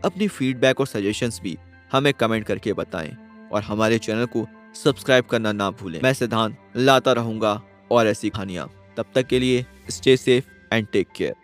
अपनी 0.04 0.28
फीडबैक 0.28 0.80
और 0.80 0.86
सजेशंस 0.86 1.40
भी 1.42 1.58
हमें 1.92 2.14
कमेंट 2.14 2.44
करके 2.44 2.72
बताएँ। 2.72 3.16
और 3.52 3.62
हमारे 3.62 3.98
चैनल 3.98 4.26
को 4.26 4.46
सब्सक्राइब 4.74 5.24
करना 5.24 5.52
ना 5.52 5.70
भूलें। 5.70 6.00
मैं 6.02 6.12
सिद्धांत, 6.12 6.56
लाता 6.76 7.12
रहूँगा 7.12 7.60
और 7.90 8.06
ऐसी 8.06 8.30
कहानियाँ। 8.30 8.70
तब 8.96 9.06
तक 9.14 9.26
के 9.26 9.38
लिए 9.38 9.64
stay 9.90 10.16
safe 10.16 10.74
and 10.74 10.86
take 10.92 11.08
care 11.16 11.34